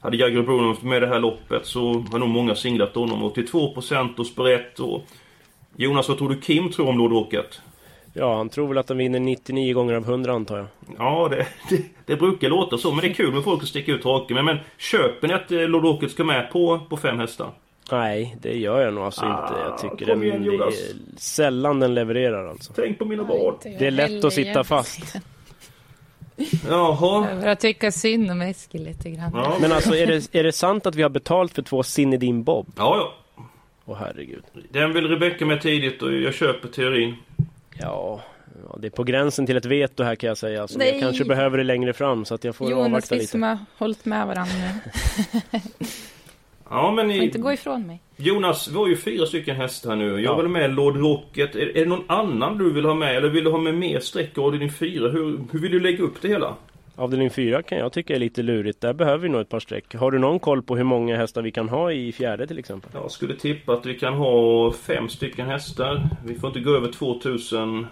Hade 0.00 0.16
Jagger 0.16 0.42
Broline 0.42 0.76
med 0.82 1.02
det 1.02 1.08
här 1.08 1.20
loppet 1.20 1.66
så 1.66 2.04
har 2.12 2.18
nog 2.18 2.28
många 2.28 2.54
singlat 2.54 2.94
honom. 2.94 3.22
82% 3.22 4.18
och 4.18 4.26
sprätt 4.26 4.78
och... 4.80 5.02
Jonas, 5.76 6.08
vad 6.08 6.18
tror 6.18 6.28
du 6.28 6.40
Kim 6.40 6.70
tror 6.70 6.88
om 6.88 6.98
Lord 6.98 7.12
Rocket? 7.12 7.60
Ja, 8.12 8.36
han 8.36 8.48
tror 8.48 8.68
väl 8.68 8.78
att 8.78 8.88
han 8.88 8.98
vinner 8.98 9.20
99 9.20 9.74
gånger 9.74 9.94
av 9.94 10.02
100 10.02 10.32
antar 10.32 10.56
jag. 10.56 10.66
Ja, 10.98 11.28
det, 11.30 11.46
det, 11.70 11.82
det 12.06 12.16
brukar 12.16 12.48
låta 12.48 12.78
så, 12.78 12.90
men 12.92 13.00
det 13.00 13.06
är 13.06 13.14
kul 13.14 13.32
med 13.34 13.44
folk 13.44 13.60
som 13.60 13.68
sticker 13.68 13.92
ut 13.94 14.04
haken. 14.04 14.34
Men, 14.34 14.44
men 14.44 14.58
köper 14.78 15.28
ni 15.28 15.34
att 15.34 15.52
eh, 15.52 15.58
Lord 15.60 15.84
Rocket 15.84 16.10
ska 16.10 16.24
med 16.24 16.50
på, 16.52 16.80
på 16.90 16.96
fem 16.96 17.18
hästar? 17.18 17.50
Nej, 17.90 18.36
det 18.40 18.56
gör 18.58 18.80
jag 18.80 18.94
nog 18.94 19.04
alltså 19.04 19.24
Ah, 19.24 19.42
inte. 19.48 19.60
Jag 19.60 19.78
tycker 19.78 20.06
kom 20.12 20.20
den, 20.20 20.28
igen, 20.28 20.42
det 20.42 20.46
Jonas. 20.52 20.74
är 20.74 21.18
sällan 21.20 21.80
den 21.80 21.94
levererar 21.94 22.48
alltså. 22.48 22.72
Tänk 22.76 22.98
på 22.98 23.04
mina 23.04 23.24
barn. 23.24 23.54
Det 23.62 23.86
är 23.86 23.90
lätt 23.90 24.24
att 24.24 24.32
sitta 24.32 24.64
fast. 24.64 25.16
Jaha. 26.68 27.28
Jag 27.44 27.60
tycka 27.60 27.92
synd 27.92 28.30
om 28.30 28.42
Eskil 28.42 28.84
lite 28.84 29.10
grann. 29.10 29.30
Ja. 29.34 29.56
Men 29.60 29.72
alltså 29.72 29.94
är 29.94 30.06
det, 30.06 30.34
är 30.34 30.42
det 30.44 30.52
sant 30.52 30.86
att 30.86 30.94
vi 30.94 31.02
har 31.02 31.10
betalt 31.10 31.52
för 31.54 31.62
två 31.62 31.82
Zinedine 31.82 32.42
Bob? 32.42 32.66
Ja, 32.76 32.96
ja. 33.36 33.44
Åh 33.84 33.96
herregud. 34.00 34.42
Den 34.72 34.92
vill 34.94 35.08
Rebecka 35.08 35.46
med 35.46 35.60
tidigt 35.62 36.02
och 36.02 36.12
jag 36.12 36.34
köper 36.34 36.68
teorin. 36.68 37.14
Ja, 37.80 38.20
ja, 38.68 38.76
det 38.80 38.86
är 38.86 38.90
på 38.90 39.04
gränsen 39.04 39.46
till 39.46 39.56
ett 39.56 39.64
veto 39.64 40.02
här 40.02 40.14
kan 40.14 40.28
jag 40.28 40.38
säga. 40.38 40.62
Alltså, 40.62 40.78
Nej. 40.78 40.90
jag 40.92 41.00
kanske 41.00 41.24
behöver 41.24 41.58
det 41.58 41.64
längre 41.64 41.92
fram 41.92 42.24
så 42.24 42.34
att 42.34 42.44
jag 42.44 42.56
får 42.56 42.70
Jonas, 42.70 42.86
avvakta 42.86 43.14
vi 43.14 43.20
lite. 43.20 43.30
som 43.30 43.42
har 43.42 43.58
hållit 43.78 44.04
med 44.04 44.26
varandra 44.26 44.54
nu. 44.54 45.60
Ja, 46.70 46.92
men 46.92 47.06
Får 47.06 47.14
i, 47.16 47.24
inte 47.24 47.38
gå 47.38 47.52
ifrån 47.52 47.86
mig. 47.86 48.00
Jonas, 48.16 48.68
vi 48.68 48.74
har 48.76 48.88
ju 48.88 48.96
fyra 48.96 49.26
stycken 49.26 49.56
hästar 49.56 49.90
här 49.90 49.96
nu. 49.96 50.08
Jag 50.10 50.20
Ja. 50.20 50.36
vill 50.36 50.46
ha 50.46 50.52
med 50.52 50.74
Lord 50.74 50.96
Rocket. 50.96 51.54
Är, 51.54 51.76
är 51.76 51.84
det 51.84 51.84
någon 51.88 52.04
annan 52.06 52.58
du 52.58 52.72
vill 52.72 52.84
ha 52.84 52.94
med? 52.94 53.16
Eller 53.16 53.28
vill 53.28 53.44
du 53.44 53.50
ha 53.50 53.58
med 53.58 53.74
mer 53.74 54.00
streck 54.00 54.38
i 54.38 54.40
avdelning 54.40 54.70
fyra? 54.70 55.08
Hur, 55.08 55.38
hur 55.52 55.58
vill 55.58 55.72
du 55.72 55.80
lägga 55.80 56.04
upp 56.04 56.22
det 56.22 56.28
hela? 56.28 56.54
Avdelning 56.96 57.30
4 57.30 57.62
kan 57.62 57.78
jag 57.78 57.92
tycka 57.92 58.14
är 58.14 58.18
lite 58.18 58.42
lurigt. 58.42 58.80
Där 58.80 58.92
behöver 58.92 59.18
vi 59.18 59.28
nog 59.28 59.40
ett 59.40 59.48
par 59.48 59.60
streck. 59.60 59.94
Har 59.94 60.10
du 60.10 60.18
någon 60.18 60.38
koll 60.38 60.62
på 60.62 60.76
hur 60.76 60.84
många 60.84 61.16
hästar 61.16 61.42
vi 61.42 61.50
kan 61.50 61.68
ha 61.68 61.92
i 61.92 62.12
fjärde 62.12 62.46
till 62.46 62.58
exempel? 62.58 62.90
Jag 62.94 63.10
skulle 63.10 63.34
tippa 63.36 63.72
att 63.72 63.86
vi 63.86 63.94
kan 63.98 64.14
ha 64.14 64.72
fem 64.72 65.08
stycken 65.08 65.46
hästar. 65.46 66.08
Vi 66.26 66.34
får 66.34 66.48
inte 66.48 66.60
gå 66.60 66.70
över 66.76 66.92
2000 66.92 67.86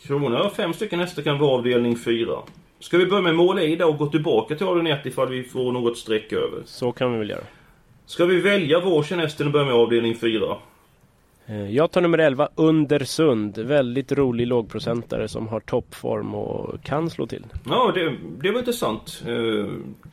kronor. 0.00 0.50
Fem 0.56 0.72
stycken 0.72 1.00
hästar 1.00 1.22
kan 1.22 1.38
vara 1.38 1.50
avdelning 1.50 1.96
fyra. 1.96 2.36
Ska 2.80 2.98
vi 2.98 3.06
börja 3.06 3.22
med 3.22 3.34
mål 3.34 3.58
i 3.58 3.76
då 3.76 3.86
och 3.88 3.98
gå 3.98 4.06
tillbaka 4.06 4.54
till 4.54 4.66
avdelning 4.66 4.92
1 4.92 5.06
ifall 5.06 5.28
vi 5.28 5.42
får 5.44 5.72
något 5.72 5.98
streck 5.98 6.32
över? 6.32 6.62
Så 6.64 6.92
kan 6.92 7.12
vi 7.12 7.18
väl 7.18 7.30
göra. 7.30 7.44
Ska 8.06 8.24
vi 8.24 8.40
välja 8.40 8.80
varsin 8.80 9.18
häst 9.18 9.36
till 9.36 9.46
att 9.46 9.52
börja 9.52 9.66
med 9.66 9.74
avdelning 9.74 10.14
fyra? 10.16 10.56
Eh, 11.46 11.70
Jag 11.70 11.90
tar 11.90 12.00
nummer 12.00 12.18
11, 12.18 12.48
Undersund. 12.54 13.58
Väldigt 13.58 14.12
rolig 14.12 14.46
lågprocentare 14.46 15.28
som 15.28 15.48
har 15.48 15.60
toppform 15.60 16.34
och 16.34 16.82
kan 16.84 17.10
slå 17.10 17.26
till. 17.26 17.46
Ja, 17.66 17.92
det, 17.94 18.12
det 18.40 18.50
var 18.50 18.58
intressant. 18.58 19.22
Uh, 19.28 19.66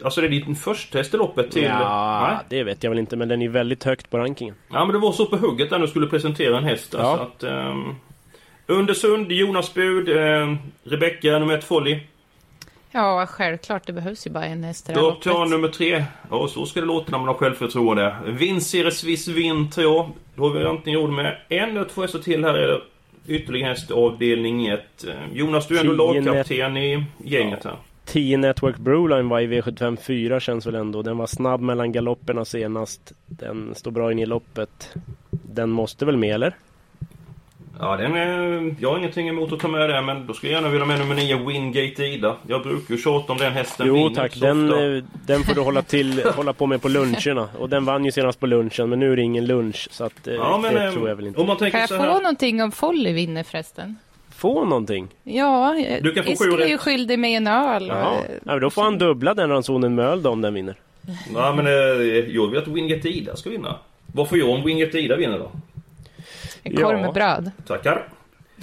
alltså 0.03 0.21
det 0.21 0.27
är 0.27 0.29
ditt 0.29 0.59
första 0.59 0.97
häst 0.97 1.13
i 1.13 1.17
loppet 1.17 1.51
till... 1.51 1.63
Ja, 1.63 2.27
Nej? 2.27 2.37
det 2.49 2.63
vet 2.63 2.83
jag 2.83 2.91
väl 2.91 2.99
inte 2.99 3.15
men 3.15 3.27
den 3.27 3.41
är 3.41 3.49
väldigt 3.49 3.83
högt 3.83 4.09
på 4.09 4.17
rankingen. 4.17 4.55
Ja, 4.71 4.85
men 4.85 4.93
det 4.93 4.99
var 4.99 5.11
så 5.11 5.25
på 5.25 5.37
hugget 5.37 5.71
när 5.71 5.79
du 5.79 5.87
skulle 5.87 6.07
presentera 6.07 6.57
en 6.57 6.63
häst. 6.63 6.93
Ja. 6.97 6.99
Alltså 6.99 7.23
att, 7.25 7.43
ehm, 7.43 7.95
Undersund, 8.67 9.31
Jonas 9.31 9.73
Bud, 9.73 10.09
uh, 10.09 10.55
Rebecka 10.83 11.39
nummer 11.39 11.57
ett, 11.57 11.63
Folly. 11.63 11.99
Ja, 12.93 13.25
självklart. 13.25 13.87
Det 13.87 13.93
behövs 13.93 14.27
ju 14.27 14.31
bara 14.31 14.45
en 14.45 14.63
häst 14.63 14.89
i 14.89 14.93
det 14.93 14.99
här 14.99 15.01
Då 15.03 15.09
loppet. 15.09 15.23
tar 15.23 15.45
nummer 15.45 15.67
tre. 15.67 16.05
Ja, 16.29 16.47
så 16.47 16.65
ska 16.65 16.79
det 16.79 16.85
låta 16.85 17.11
när 17.11 17.17
man 17.17 17.27
har 17.27 17.35
självförtroende. 17.35 18.15
Vinceres 18.27 19.03
Viss 19.03 19.27
Vinn 19.27 19.69
3. 19.71 19.83
Då 19.83 20.11
har 20.37 20.49
vi 20.49 20.65
antingen 20.65 20.99
råd 20.99 21.09
med 21.13 21.37
en 21.49 21.69
eller 21.69 21.85
två 21.85 22.01
hästar 22.01 22.19
till 22.19 22.43
här. 22.43 22.53
Eller 22.53 22.81
ytterligare 23.27 23.69
häst 23.69 23.91
avdelning 23.91 24.67
1. 24.67 24.81
Jonas, 25.33 25.67
du 25.67 25.77
är 25.77 25.81
ändå 25.81 26.11
Tio 26.13 26.21
lagkapten 26.21 26.77
i 26.77 27.05
gänget 27.23 27.63
här. 27.63 27.75
10 28.05 28.37
Network 28.37 28.77
Broline 28.77 29.29
var 29.29 29.39
i 29.39 29.47
V75 29.47 29.97
4 29.97 30.39
känns 30.39 30.65
väl 30.65 30.75
ändå. 30.75 31.01
Den 31.01 31.17
var 31.17 31.27
snabb 31.27 31.61
mellan 31.61 31.91
galopperna 31.91 32.45
senast. 32.45 33.11
Den 33.25 33.75
står 33.75 33.91
bra 33.91 34.11
in 34.11 34.19
i 34.19 34.25
loppet. 34.25 34.93
Den 35.29 35.69
måste 35.69 36.05
väl 36.05 36.17
med 36.17 36.35
eller? 36.35 36.53
Ja, 37.79 37.97
den 37.97 38.15
är, 38.15 38.75
jag 38.79 38.89
har 38.89 38.97
ingenting 38.97 39.27
emot 39.29 39.51
att 39.53 39.59
ta 39.59 39.67
med 39.67 39.89
det, 39.89 40.01
men 40.01 40.27
då 40.27 40.33
skulle 40.33 40.51
jag 40.51 40.57
gärna 40.61 40.71
vilja 40.71 40.85
ha 40.85 40.91
med 40.93 40.99
nummer 40.99 41.15
9, 41.15 41.37
Wingate 41.47 42.03
Ida. 42.05 42.35
Jag 42.47 42.63
brukar 42.63 42.95
ju 42.95 43.01
tjata 43.01 43.31
om 43.31 43.37
den 43.37 43.53
hästen 43.53 43.87
Jo 43.87 44.09
tack, 44.09 44.35
den, 44.39 44.69
eh, 44.97 45.03
den 45.25 45.43
får 45.43 45.55
du 45.55 45.61
hålla, 45.61 45.81
till, 45.81 46.23
hålla 46.35 46.53
på 46.53 46.65
med 46.65 46.81
på 46.81 46.87
luncherna. 46.89 47.49
Och 47.59 47.69
den 47.69 47.85
vann 47.85 48.05
ju 48.05 48.11
senast 48.11 48.39
på 48.39 48.47
lunchen 48.47 48.89
men 48.89 48.99
nu 48.99 49.11
är 49.11 49.15
det 49.15 49.21
ingen 49.21 49.45
lunch 49.45 49.87
så 49.91 50.03
att 50.03 50.27
eh, 50.27 50.33
Ja, 50.33 50.59
men 50.61 50.73
det 50.75 50.85
eh, 50.85 50.91
tror 50.91 51.09
jag 51.09 51.15
väl 51.15 51.27
inte. 51.27 51.41
om 51.41 51.47
man 51.47 51.57
Kan 51.57 51.69
jag 51.73 51.89
så 51.89 51.95
få 51.97 52.01
här. 52.03 52.13
någonting 52.13 52.63
om 52.63 52.71
Folly 52.71 53.13
vinner 53.13 53.43
förresten? 53.43 53.95
Få 54.35 54.65
någonting? 54.65 55.07
Ja, 55.23 55.75
Du 56.01 56.13
kan 56.13 56.23
få 56.23 56.31
Isker 56.31 56.61
är 56.61 56.67
ju 56.67 56.77
skyldig 56.77 57.19
mig 57.19 57.33
en 57.33 57.47
öl. 57.47 57.87
Ja. 57.87 58.17
men 58.43 58.59
då 58.59 58.69
får 58.69 58.83
han 58.83 58.97
dubbla 58.97 59.33
den 59.33 59.49
ransonen 59.49 59.95
med 59.95 60.05
öl 60.05 60.21
då 60.23 60.29
om 60.29 60.41
den 60.41 60.53
vinner. 60.53 60.75
Ja, 61.35 61.53
men 61.55 61.65
jag 62.33 62.47
vill 62.47 62.57
att 62.57 62.67
Wingate 62.67 63.09
Ida 63.09 63.35
ska 63.35 63.49
vinna. 63.49 63.75
Vad 64.13 64.29
får 64.29 64.37
jag 64.37 64.49
om 64.49 64.63
Wingate 64.63 64.99
Ida 64.99 65.15
vinner 65.15 65.39
då? 65.39 65.51
En 66.63 66.75
korv 66.77 66.97
Ja. 66.97 67.01
med 67.01 67.13
bröd. 67.13 67.51
Tackar. 67.67 68.07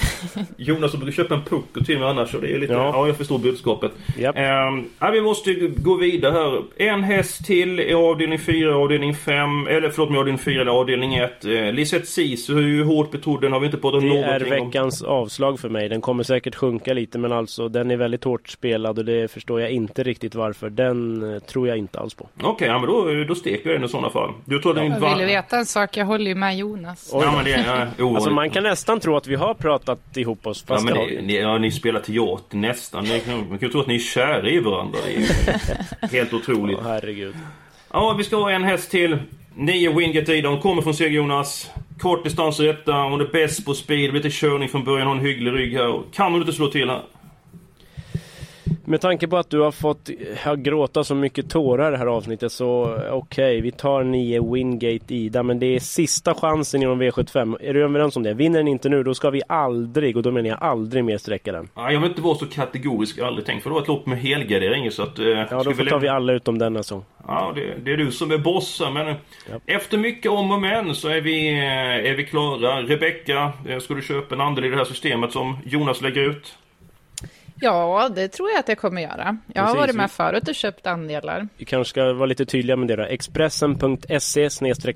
Jonas 0.56 0.96
brukar 0.96 1.12
köpa 1.12 1.34
en 1.34 1.42
puck 1.42 1.86
till 1.86 1.98
mig 1.98 2.08
annars 2.08 2.34
och 2.34 2.40
det 2.40 2.54
är 2.54 2.58
lite... 2.58 2.72
Ja, 2.72 2.90
Ja. 2.94 3.06
jag 3.06 3.16
förstår 3.16 3.38
budskapet. 3.38 3.92
Japp. 4.18 4.36
Ehm, 4.38 4.84
ja, 4.98 5.10
vi 5.10 5.20
måste 5.20 5.52
gå 5.76 5.94
vidare 5.96 6.32
här. 6.32 6.62
En 6.76 7.02
häst 7.04 7.44
till 7.44 7.80
i 7.80 7.94
avdelning 7.94 8.38
4, 8.38 8.74
avdelning 8.76 9.14
5, 9.14 9.66
eller 9.66 9.90
förlåt 9.90 10.10
mig, 10.10 10.18
avdelning 10.18 10.38
4 10.38 10.60
eller 10.60 10.72
avdelning 10.72 11.14
1. 11.14 11.44
Eh, 11.44 11.72
Lisette 11.72 12.06
Sisu, 12.06 12.54
hur 12.54 12.84
hårt 12.84 13.10
betrodd 13.10 13.40
den 13.40 13.52
har 13.52 13.60
vi 13.60 13.66
inte 13.66 13.78
pratat 13.78 14.00
Det 14.00 14.06
är 14.08 14.22
någonting 14.22 14.60
om. 14.60 14.66
veckans 14.66 15.02
avslag 15.02 15.60
för 15.60 15.68
mig. 15.68 15.88
Den 15.88 16.00
kommer 16.00 16.22
säkert 16.22 16.54
sjunka 16.54 16.92
lite 16.94 17.18
men 17.18 17.32
alltså 17.32 17.68
den 17.68 17.90
är 17.90 17.96
väldigt 17.96 18.24
hårt 18.24 18.48
spelad 18.48 18.98
och 18.98 19.04
det 19.04 19.30
förstår 19.32 19.60
jag 19.60 19.70
inte 19.70 20.02
riktigt 20.02 20.34
varför. 20.34 20.70
Den 20.70 21.32
eh, 21.34 21.38
tror 21.40 21.68
jag 21.68 21.76
inte 21.76 21.98
alls 22.00 22.14
på. 22.14 22.28
Okej, 22.42 22.68
ja, 22.68 22.78
men 22.78 22.86
då, 22.88 23.24
då 23.28 23.34
steker 23.34 23.68
vi 23.68 23.72
den 23.74 23.84
i 23.84 23.88
sådana 23.88 24.10
fall. 24.10 24.30
Du 24.44 24.58
tror 24.58 24.74
den 24.74 24.84
Jag 24.84 24.90
inte 24.94 25.00
var... 25.02 25.16
vill 25.16 25.26
veta 25.26 25.56
en 25.56 25.66
sak, 25.66 25.96
jag 25.96 26.06
håller 26.06 26.26
ju 26.26 26.34
med 26.34 26.56
Jonas. 26.56 27.10
Oj 27.14 27.22
Ja, 27.24 27.32
men 27.36 27.44
det 27.44 27.52
är 27.52 27.88
ja. 27.98 28.14
Alltså 28.14 28.30
man 28.30 28.50
kan 28.50 28.62
nästan 28.62 29.00
tro 29.00 29.16
att 29.16 29.26
vi 29.26 29.34
har 29.34 29.54
pratat 29.54 29.89
ihop 30.14 30.46
oss 30.46 30.64
Ja, 30.68 30.80
men 30.80 30.94
ni, 30.94 31.22
ni, 31.22 31.36
ja, 31.40 31.58
ni 31.58 31.70
spelar 31.70 32.00
teater 32.00 32.56
nästan. 32.56 33.04
Ni, 33.04 33.20
kan- 33.20 33.48
man 33.48 33.58
kan 33.58 33.70
tro 33.70 33.80
att 33.80 33.86
ni 33.86 33.94
är 33.94 33.98
kära 33.98 34.48
i 34.50 34.60
varandra. 34.60 34.98
Det 35.04 35.16
är 36.06 36.08
helt 36.12 36.32
otroligt. 36.32 36.78
Åh, 36.80 36.84
herregud. 36.86 37.34
Ja, 37.92 38.14
vi 38.18 38.24
ska 38.24 38.36
ha 38.36 38.50
en 38.50 38.64
häst 38.64 38.90
till. 38.90 39.18
Nio 39.54 39.92
Wingate 39.98 40.32
Ida. 40.34 40.48
Hon 40.48 40.60
kommer 40.60 40.82
från 40.82 40.94
seger 40.94 41.10
Jonas. 41.10 41.70
Kort 41.98 42.24
distans 42.24 42.60
rätta. 42.60 42.92
Hon 42.92 43.20
är 43.20 43.24
bäst 43.32 43.64
på 43.64 43.74
speed. 43.74 44.14
Lite 44.14 44.30
körning 44.30 44.68
från 44.68 44.84
början. 44.84 45.06
Har 45.08 45.14
en 45.14 45.20
hygglig 45.20 45.52
rygg 45.52 45.72
här. 45.76 46.02
Kan 46.12 46.32
hon 46.32 46.40
inte 46.40 46.52
slå 46.52 46.66
till 46.70 46.88
här? 46.90 47.02
Med 48.90 49.00
tanke 49.00 49.28
på 49.28 49.36
att 49.36 49.50
du 49.50 49.60
har 49.60 49.70
fått 49.70 50.10
ja, 50.44 50.54
gråta 50.54 51.04
så 51.04 51.14
mycket 51.14 51.50
tårar 51.50 51.90
det 51.90 51.96
här 51.98 52.06
avsnittet 52.06 52.52
så 52.52 52.96
eh, 52.96 53.12
okej, 53.12 53.60
vi 53.60 53.72
tar 53.72 54.04
9 54.04 54.52
Wingate 54.54 55.14
Ida 55.14 55.42
men 55.42 55.58
det 55.58 55.66
är 55.66 55.80
sista 55.80 56.34
chansen 56.34 56.82
inom 56.82 57.02
V75. 57.02 57.56
Är 57.60 57.74
du 57.74 57.84
överens 57.84 58.16
om 58.16 58.22
det? 58.22 58.34
Vinner 58.34 58.58
den 58.58 58.68
inte 58.68 58.88
nu 58.88 59.02
då 59.02 59.14
ska 59.14 59.30
vi 59.30 59.42
aldrig, 59.48 60.16
och 60.16 60.22
då 60.22 60.30
menar 60.30 60.48
jag 60.48 60.62
aldrig 60.62 61.04
mer 61.04 61.18
sträcka 61.18 61.52
den. 61.52 61.68
Ja, 61.74 61.92
jag 61.92 62.00
vill 62.00 62.10
inte 62.10 62.22
vara 62.22 62.34
så 62.34 62.46
kategorisk. 62.46 63.18
Jag 63.18 63.24
har 63.24 63.28
aldrig 63.28 63.46
tänkt. 63.46 63.62
För 63.62 63.70
det 63.70 63.74
var 63.74 63.82
ett 63.82 63.88
lopp 63.88 64.06
med 64.06 64.18
helgardering. 64.18 64.90
Så 64.90 65.02
att, 65.02 65.18
eh, 65.18 65.26
Ja, 65.26 65.46
då 65.50 65.64
får 65.64 65.84
vi 65.84 65.90
tar 65.90 65.98
vi 65.98 66.08
alla 66.08 66.32
utom 66.32 66.58
denna 66.58 66.82
sång. 66.82 67.04
Ja, 67.26 67.52
det, 67.54 67.74
det 67.84 67.92
är 67.92 67.96
du 67.96 68.10
som 68.10 68.30
är 68.30 68.38
bossen. 68.38 68.92
Men 68.92 69.06
Japp. 69.06 69.62
efter 69.66 69.98
mycket 69.98 70.30
om 70.30 70.50
och 70.50 70.60
men 70.60 70.94
så 70.94 71.08
är 71.08 71.20
vi, 71.20 71.48
eh, 71.48 72.10
är 72.10 72.14
vi 72.16 72.26
klara. 72.26 72.82
Rebecka, 72.82 73.52
eh, 73.68 73.78
ska 73.78 73.94
du 73.94 74.02
köpa 74.02 74.34
en 74.34 74.40
andel 74.40 74.64
i 74.64 74.68
det 74.68 74.76
här 74.76 74.84
systemet 74.84 75.32
som 75.32 75.56
Jonas 75.64 76.02
lägger 76.02 76.30
ut? 76.30 76.56
Ja, 77.60 78.10
det 78.14 78.28
tror 78.28 78.50
jag 78.50 78.58
att 78.58 78.68
jag 78.68 78.78
kommer 78.78 79.02
göra. 79.02 79.38
Jag 79.54 79.62
har 79.62 79.66
Precis, 79.68 79.80
varit 79.80 79.94
med 79.94 80.10
förut 80.10 80.48
och 80.48 80.54
köpt 80.54 80.86
andelar. 80.86 81.48
Vi 81.56 81.64
kanske 81.64 81.90
ska 81.90 82.12
vara 82.12 82.26
lite 82.26 82.46
tydliga 82.46 82.76
med 82.76 82.88
det 82.88 82.96
då. 82.96 83.02
Expressen.se 83.02 84.48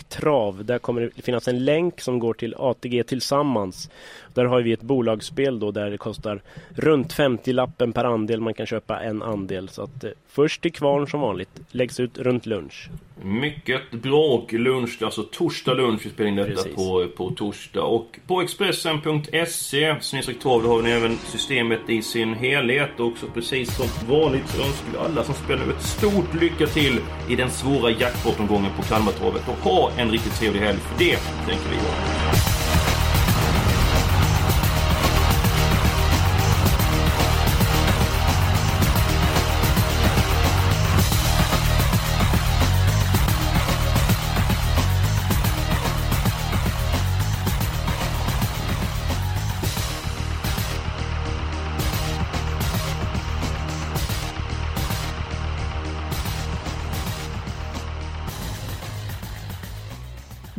trav. 0.09 0.65
Där 0.65 0.79
kommer 0.79 1.11
det 1.17 1.23
finnas 1.23 1.49
en 1.49 1.65
länk 1.65 2.01
som 2.01 2.19
går 2.19 2.35
till 2.35 2.55
ATG 2.59 3.05
Tillsammans. 3.05 3.91
Där 4.35 4.45
har 4.45 4.63
vi 4.63 4.73
ett 4.73 4.83
bolagsspel 4.83 5.59
då 5.61 5.71
där 5.71 5.91
det 5.91 5.99
kostar 5.99 6.43
runt 6.75 7.15
50-lappen 7.15 7.93
per 7.93 8.05
andel. 8.05 8.41
Man 8.41 8.55
kan 8.55 8.67
köpa 8.67 9.01
en 9.01 9.23
andel. 9.23 9.69
Så 9.69 9.83
att 9.83 10.05
eh, 10.05 10.11
först 10.29 10.63
till 10.63 10.73
kvarn 10.73 11.09
som 11.09 11.21
vanligt. 11.21 11.49
Läggs 11.71 12.01
ut 12.01 12.19
runt 12.19 12.47
lunch. 12.47 12.89
Mycket 13.23 13.91
bra 13.91 14.25
och 14.25 14.53
lunch, 14.53 15.03
alltså 15.03 15.23
torsdag 15.23 15.75
lunch. 15.75 16.01
Vi 16.05 16.11
spelar 16.11 16.31
in 16.31 16.37
detta 16.37 16.51
Precis. 16.51 16.75
på, 16.75 17.07
på 17.17 17.31
torsdag. 17.31 17.83
Och 17.83 18.19
på 18.27 18.41
Expressen.se 18.41 19.97
snedstreck 20.01 20.39
trav, 20.39 20.63
då 20.63 20.69
har 20.69 20.83
ni 20.83 20.91
även 20.91 21.17
systemet 21.17 21.81
i 21.89 22.03
sin 22.03 22.35
helhet. 22.35 23.01
Och 23.01 23.07
också 23.07 23.27
precis 23.35 23.77
som 23.77 23.87
vanligt 24.09 24.49
så 24.49 24.63
önskar 24.63 24.93
vi 24.93 24.99
alla 24.99 25.25
som 25.25 25.35
spelar 25.35 25.63
ett 25.71 25.83
stort 25.83 26.35
lycka 26.41 26.67
till 26.67 27.01
i 27.29 27.37
den 27.37 27.51
svåra 27.51 27.91
jackpot-omgången 27.91 28.71
på 28.77 28.83
Kalmartravet. 28.83 29.49
Och 29.49 29.71
ha 29.71 29.91
en 29.99 30.11
riktigt 30.11 30.35
trevlig 30.35 30.61
helg, 30.61 30.79
för 30.79 31.05
det 31.05 31.17
tänker 31.47 31.71
vi 31.71 31.77
göra. 31.77 32.54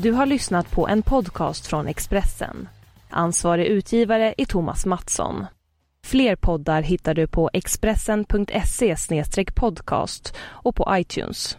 Du 0.05 0.11
har 0.11 0.25
lyssnat 0.25 0.71
på 0.71 0.87
en 0.87 1.01
podcast 1.01 1.67
från 1.67 1.87
Expressen. 1.87 2.69
Ansvarig 3.09 3.65
utgivare 3.65 4.33
är 4.37 4.45
Thomas 4.45 4.85
Mattsson. 4.85 5.45
Fler 6.03 6.35
poddar 6.35 6.81
hittar 6.81 7.13
du 7.13 7.27
på 7.27 7.49
expressen.se 7.53 8.95
podcast 9.55 10.33
och 10.39 10.75
på 10.75 10.87
iTunes. 10.91 11.57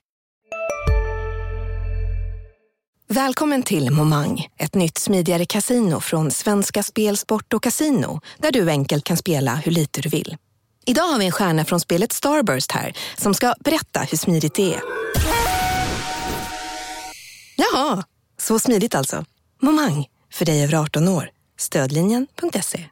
Välkommen 3.09 3.63
till 3.63 3.91
Momang, 3.91 4.47
ett 4.59 4.75
nytt 4.75 4.99
smidigare 4.99 5.47
kasino 5.47 6.01
från 6.01 6.31
Svenska 6.31 6.83
Spel, 6.83 7.17
Sport 7.17 7.53
och 7.53 7.63
Casino 7.63 8.21
där 8.39 8.53
du 8.53 8.71
enkelt 8.71 9.05
kan 9.05 9.17
spela 9.17 9.55
hur 9.55 9.73
lite 9.73 10.01
du 10.01 10.09
vill. 10.09 10.37
Idag 10.85 11.03
har 11.03 11.19
vi 11.19 11.27
en 11.27 11.33
stjärna 11.33 11.65
från 11.65 11.81
spelet 11.81 12.13
Starburst 12.13 12.73
här 12.73 12.93
som 13.17 13.35
ska 13.35 13.55
berätta 13.61 14.01
hur 14.01 14.19
smidigt 14.19 14.55
det 14.55 14.75
är. 14.75 14.81
Jaha, 17.57 18.05
så 18.39 18.59
smidigt 18.59 18.95
alltså. 18.95 19.25
Momang, 19.63 20.07
för 20.33 20.45
dig 20.45 20.65
över 20.65 20.75
18 20.75 21.09
år. 21.09 21.31
Stödlinjen.se. 21.59 22.85